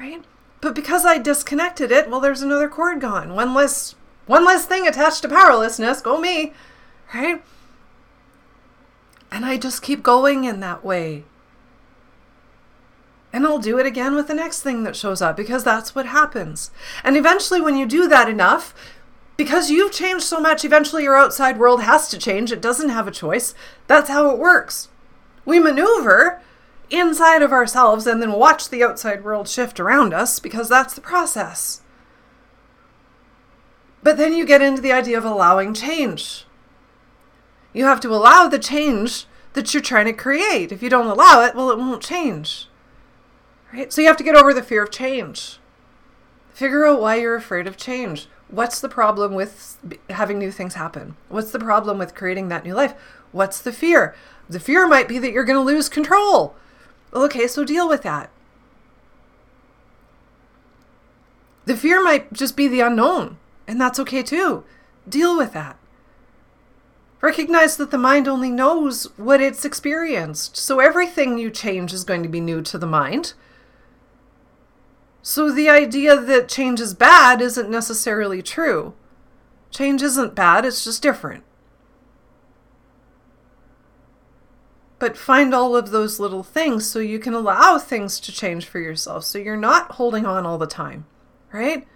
Right? 0.00 0.24
But 0.62 0.74
because 0.74 1.04
I 1.04 1.18
disconnected 1.18 1.92
it, 1.92 2.08
well, 2.08 2.20
there's 2.20 2.40
another 2.40 2.68
cord 2.68 3.00
gone. 3.00 3.34
One 3.34 3.52
less, 3.52 3.94
one 4.26 4.44
less 4.44 4.64
thing 4.64 4.86
attached 4.86 5.22
to 5.22 5.28
powerlessness. 5.28 6.00
Go 6.00 6.18
me, 6.20 6.54
right? 7.12 7.42
And 9.30 9.44
I 9.44 9.58
just 9.58 9.82
keep 9.82 10.02
going 10.02 10.44
in 10.44 10.60
that 10.60 10.84
way. 10.84 11.24
And 13.32 13.46
I'll 13.46 13.58
do 13.58 13.78
it 13.78 13.86
again 13.86 14.14
with 14.14 14.28
the 14.28 14.34
next 14.34 14.62
thing 14.62 14.82
that 14.82 14.96
shows 14.96 15.22
up 15.22 15.36
because 15.36 15.64
that's 15.64 15.94
what 15.94 16.06
happens. 16.06 16.70
And 17.02 17.16
eventually, 17.16 17.60
when 17.60 17.76
you 17.76 17.86
do 17.86 18.06
that 18.08 18.28
enough, 18.28 18.74
because 19.36 19.70
you've 19.70 19.92
changed 19.92 20.24
so 20.24 20.38
much, 20.38 20.64
eventually 20.64 21.04
your 21.04 21.16
outside 21.16 21.58
world 21.58 21.82
has 21.82 22.08
to 22.08 22.18
change. 22.18 22.52
It 22.52 22.60
doesn't 22.60 22.90
have 22.90 23.08
a 23.08 23.12
choice. 23.12 23.54
That's 23.86 24.10
how 24.10 24.30
it 24.30 24.38
works. 24.38 24.88
We 25.44 25.58
maneuver 25.58 26.42
inside 26.90 27.42
of 27.42 27.52
ourselves 27.52 28.06
and 28.06 28.20
then 28.20 28.32
watch 28.32 28.68
the 28.68 28.84
outside 28.84 29.24
world 29.24 29.48
shift 29.48 29.80
around 29.80 30.12
us 30.12 30.38
because 30.38 30.68
that's 30.68 30.94
the 30.94 31.00
process. 31.00 31.80
But 34.02 34.18
then 34.18 34.34
you 34.34 34.44
get 34.44 34.62
into 34.62 34.82
the 34.82 34.92
idea 34.92 35.16
of 35.16 35.24
allowing 35.24 35.72
change. 35.74 36.44
You 37.72 37.84
have 37.86 38.00
to 38.00 38.10
allow 38.10 38.48
the 38.48 38.58
change 38.58 39.26
that 39.54 39.72
you're 39.72 39.82
trying 39.82 40.06
to 40.06 40.12
create. 40.12 40.70
If 40.70 40.82
you 40.82 40.90
don't 40.90 41.06
allow 41.06 41.42
it, 41.42 41.54
well, 41.54 41.70
it 41.70 41.78
won't 41.78 42.02
change. 42.02 42.68
Right? 43.72 43.92
So 43.92 44.00
you 44.00 44.08
have 44.08 44.16
to 44.18 44.24
get 44.24 44.36
over 44.36 44.52
the 44.52 44.62
fear 44.62 44.82
of 44.82 44.90
change. 44.90 45.58
Figure 46.52 46.86
out 46.86 47.00
why 47.00 47.16
you're 47.16 47.36
afraid 47.36 47.66
of 47.66 47.76
change. 47.76 48.28
What's 48.48 48.80
the 48.80 48.88
problem 48.88 49.34
with 49.34 49.78
having 50.10 50.38
new 50.38 50.52
things 50.52 50.74
happen? 50.74 51.16
What's 51.28 51.52
the 51.52 51.58
problem 51.58 51.98
with 51.98 52.14
creating 52.14 52.48
that 52.48 52.64
new 52.64 52.74
life? 52.74 52.94
What's 53.32 53.60
the 53.62 53.72
fear? 53.72 54.14
The 54.48 54.60
fear 54.60 54.86
might 54.86 55.08
be 55.08 55.18
that 55.18 55.32
you're 55.32 55.44
going 55.44 55.58
to 55.58 55.64
lose 55.64 55.88
control. 55.88 56.54
Okay, 57.14 57.46
so 57.46 57.64
deal 57.64 57.88
with 57.88 58.02
that. 58.02 58.30
The 61.64 61.76
fear 61.76 62.02
might 62.02 62.32
just 62.32 62.56
be 62.56 62.68
the 62.68 62.80
unknown, 62.80 63.38
and 63.66 63.80
that's 63.80 63.98
okay 64.00 64.22
too. 64.22 64.64
Deal 65.08 65.36
with 65.36 65.52
that. 65.54 65.78
Recognize 67.22 67.76
that 67.76 67.90
the 67.90 67.98
mind 67.98 68.26
only 68.26 68.50
knows 68.50 69.04
what 69.16 69.40
it's 69.40 69.64
experienced, 69.64 70.56
so 70.56 70.80
everything 70.80 71.38
you 71.38 71.50
change 71.50 71.92
is 71.92 72.04
going 72.04 72.22
to 72.22 72.28
be 72.28 72.40
new 72.40 72.60
to 72.62 72.76
the 72.76 72.86
mind. 72.86 73.32
So 75.22 75.50
the 75.50 75.68
idea 75.68 76.20
that 76.20 76.48
change 76.48 76.80
is 76.80 76.94
bad 76.94 77.40
isn't 77.40 77.70
necessarily 77.70 78.42
true. 78.42 78.94
Change 79.70 80.02
isn't 80.02 80.34
bad, 80.34 80.64
it's 80.64 80.84
just 80.84 81.02
different. 81.02 81.44
but 85.02 85.16
find 85.16 85.52
all 85.52 85.74
of 85.74 85.90
those 85.90 86.20
little 86.20 86.44
things 86.44 86.86
so 86.86 87.00
you 87.00 87.18
can 87.18 87.34
allow 87.34 87.76
things 87.76 88.20
to 88.20 88.30
change 88.30 88.66
for 88.66 88.78
yourself 88.78 89.24
so 89.24 89.36
you're 89.36 89.56
not 89.56 89.90
holding 89.90 90.24
on 90.24 90.46
all 90.46 90.58
the 90.58 90.64
time, 90.64 91.04
right? 91.52 91.88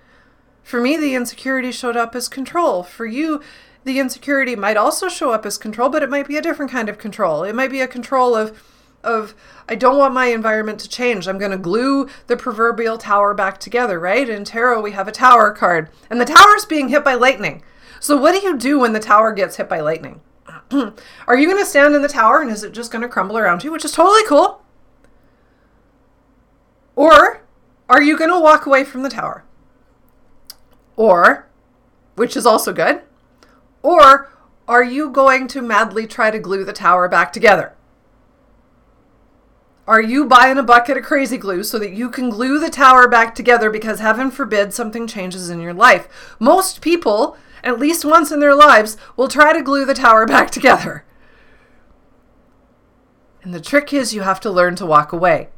For 0.64 0.80
me, 0.80 0.96
the 0.96 1.14
insecurity 1.14 1.70
showed 1.70 1.96
up 1.96 2.16
as 2.16 2.26
control. 2.26 2.82
For 2.82 3.06
you, 3.06 3.40
the 3.84 4.00
insecurity 4.00 4.56
might 4.56 4.76
also 4.76 5.08
show 5.08 5.30
up 5.30 5.46
as 5.46 5.56
control, 5.56 5.88
but 5.88 6.02
it 6.02 6.10
might 6.10 6.26
be 6.26 6.36
a 6.36 6.42
different 6.42 6.72
kind 6.72 6.88
of 6.88 6.98
control. 6.98 7.44
It 7.44 7.54
might 7.54 7.70
be 7.70 7.80
a 7.80 7.86
control 7.86 8.34
of 8.34 8.60
of 9.06 9.34
I 9.68 9.74
don't 9.74 9.98
want 9.98 10.14
my 10.14 10.26
environment 10.26 10.78
to 10.80 10.88
change. 10.88 11.26
I'm 11.26 11.38
going 11.38 11.50
to 11.50 11.58
glue 11.58 12.08
the 12.26 12.36
proverbial 12.36 12.98
tower 12.98 13.34
back 13.34 13.58
together, 13.58 13.98
right? 13.98 14.28
In 14.28 14.44
tarot, 14.44 14.82
we 14.82 14.92
have 14.92 15.08
a 15.08 15.12
tower 15.12 15.52
card, 15.52 15.90
and 16.10 16.20
the 16.20 16.24
tower 16.24 16.54
is 16.56 16.64
being 16.64 16.88
hit 16.88 17.02
by 17.04 17.14
lightning. 17.14 17.62
So 18.00 18.16
what 18.16 18.32
do 18.32 18.46
you 18.46 18.56
do 18.56 18.78
when 18.78 18.92
the 18.92 19.00
tower 19.00 19.32
gets 19.32 19.56
hit 19.56 19.68
by 19.68 19.80
lightning? 19.80 20.20
are 20.70 21.36
you 21.36 21.46
going 21.46 21.58
to 21.58 21.64
stand 21.64 21.94
in 21.94 22.02
the 22.02 22.08
tower 22.08 22.40
and 22.40 22.50
is 22.50 22.62
it 22.62 22.72
just 22.72 22.90
going 22.90 23.02
to 23.02 23.08
crumble 23.08 23.38
around 23.38 23.64
you, 23.64 23.72
which 23.72 23.84
is 23.84 23.92
totally 23.92 24.24
cool? 24.26 24.62
Or 26.94 27.42
are 27.88 28.02
you 28.02 28.18
going 28.18 28.30
to 28.30 28.40
walk 28.40 28.66
away 28.66 28.84
from 28.84 29.02
the 29.02 29.08
tower? 29.08 29.44
Or, 30.96 31.46
which 32.14 32.36
is 32.36 32.46
also 32.46 32.72
good, 32.72 33.02
or 33.82 34.30
are 34.66 34.82
you 34.82 35.10
going 35.10 35.46
to 35.48 35.62
madly 35.62 36.06
try 36.06 36.30
to 36.30 36.38
glue 36.38 36.64
the 36.64 36.72
tower 36.72 37.08
back 37.08 37.32
together? 37.32 37.75
Are 39.87 40.03
you 40.03 40.25
buying 40.25 40.59
a 40.59 40.62
bucket 40.62 40.96
of 40.96 41.05
crazy 41.05 41.37
glue 41.37 41.62
so 41.62 41.79
that 41.79 41.92
you 41.92 42.11
can 42.11 42.29
glue 42.29 42.59
the 42.59 42.70
tower 42.70 43.07
back 43.07 43.35
together 43.35 43.70
because 43.70 44.01
heaven 44.01 44.31
forbid 44.31 44.75
something 44.75 45.07
changes 45.07 45.49
in 45.49 45.61
your 45.61 45.75
life? 45.75 46.37
Most 46.40 46.81
people 46.81 47.37
at 47.66 47.81
least 47.81 48.05
once 48.05 48.31
in 48.31 48.38
their 48.38 48.55
lives, 48.55 48.96
will 49.16 49.29
try 49.29 49.53
to 49.53 49.62
glue 49.62 49.85
the 49.85 49.92
tower 49.92 50.25
back 50.27 50.51
together. 50.51 51.05
And 53.42 53.53
the 53.53 53.61
trick 53.61 53.92
is 53.92 54.14
you 54.14 54.22
have 54.22 54.40
to 54.40 54.51
learn 54.51 54.77
to 54.77 54.87
walk 54.87 55.12
away. 55.12 55.49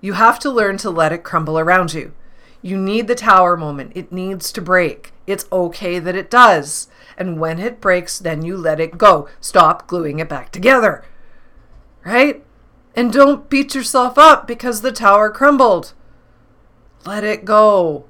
You 0.00 0.12
have 0.12 0.38
to 0.40 0.50
learn 0.50 0.76
to 0.78 0.90
let 0.90 1.12
it 1.12 1.24
crumble 1.24 1.58
around 1.58 1.94
you. 1.94 2.14
You 2.62 2.76
need 2.76 3.08
the 3.08 3.14
tower 3.14 3.56
moment. 3.56 3.92
It 3.94 4.12
needs 4.12 4.52
to 4.52 4.60
break. 4.60 5.12
It's 5.26 5.46
okay 5.50 5.98
that 5.98 6.14
it 6.14 6.30
does. 6.30 6.88
And 7.16 7.40
when 7.40 7.58
it 7.58 7.80
breaks, 7.80 8.18
then 8.18 8.42
you 8.42 8.56
let 8.56 8.80
it 8.80 8.98
go. 8.98 9.28
Stop 9.40 9.86
gluing 9.86 10.18
it 10.18 10.28
back 10.28 10.52
together. 10.52 11.04
Right? 12.04 12.44
And 12.96 13.12
don't 13.12 13.50
beat 13.50 13.74
yourself 13.74 14.16
up 14.16 14.46
because 14.46 14.80
the 14.80 14.90
tower 14.90 15.30
crumbled. 15.30 15.92
Let 17.04 17.22
it 17.22 17.44
go. 17.44 18.06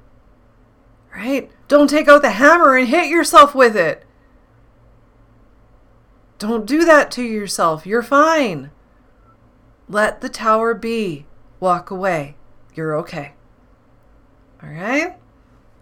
Right? 1.13 1.51
Don't 1.67 1.89
take 1.89 2.07
out 2.07 2.21
the 2.21 2.31
hammer 2.31 2.77
and 2.77 2.87
hit 2.87 3.09
yourself 3.09 3.53
with 3.53 3.75
it. 3.75 4.05
Don't 6.39 6.65
do 6.65 6.85
that 6.85 7.11
to 7.11 7.23
yourself. 7.23 7.85
You're 7.85 8.01
fine. 8.01 8.71
Let 9.89 10.21
the 10.21 10.29
tower 10.29 10.73
be. 10.73 11.25
Walk 11.59 11.91
away. 11.91 12.35
You're 12.73 12.95
okay. 12.99 13.33
All 14.63 14.69
right? 14.69 15.17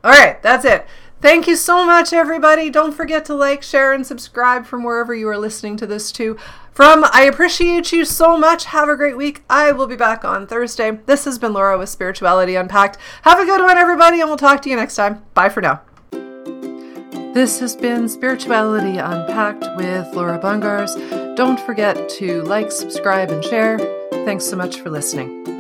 All 0.04 0.12
right, 0.12 0.42
that's 0.42 0.66
it. 0.66 0.86
Thank 1.22 1.48
you 1.48 1.56
so 1.56 1.86
much, 1.86 2.14
everybody. 2.14 2.70
Don't 2.70 2.92
forget 2.92 3.26
to 3.26 3.34
like, 3.34 3.64
share, 3.64 3.94
and 3.94 4.06
subscribe 4.06 4.66
from 4.66 4.84
wherever 4.84 5.16
you 5.16 5.28
are 5.30 5.38
listening 5.38 5.78
to 5.78 5.88
this 5.88 6.12
to. 6.14 6.38
From 6.72 7.06
I 7.14 7.22
appreciate 7.22 7.92
you 7.92 8.04
so 8.04 8.38
much. 8.38 8.66
Have 8.66 8.90
a 8.90 8.98
great 8.98 9.16
week. 9.16 9.44
I 9.50 9.72
will 9.72 9.88
be 9.88 9.96
back 9.96 10.26
on 10.26 10.46
Thursday. 10.46 11.00
This 11.06 11.26
has 11.26 11.40
been 11.40 11.54
Laura 11.54 11.78
with 11.78 11.90
Spirituality 11.90 12.56
Unpacked. 12.56 12.98
Have 13.22 13.40
a 13.40 13.46
good 13.46 13.62
one, 13.62 13.78
everybody, 13.78 14.20
and 14.20 14.30
we'll 14.30 14.38
talk 14.38 14.62
to 14.64 14.70
you 14.70 14.76
next 14.76 14.96
time. 14.96 15.24
Bye 15.34 15.50
for 15.50 15.62
now. 15.62 15.82
This 17.34 17.60
has 17.60 17.76
been 17.76 18.08
Spirituality 18.08 18.98
Unpacked 18.98 19.78
with 19.78 20.14
Laura 20.14 20.38
Bungars. 20.38 21.36
Don't 21.36 21.60
forget 21.60 22.08
to 22.10 22.44
like, 22.44 22.72
subscribe, 22.72 23.32
and 23.32 23.44
share. 23.44 23.80
Thanks 24.26 24.46
so 24.46 24.56
much 24.56 24.82
for 24.82 24.90
listening. 24.90 25.55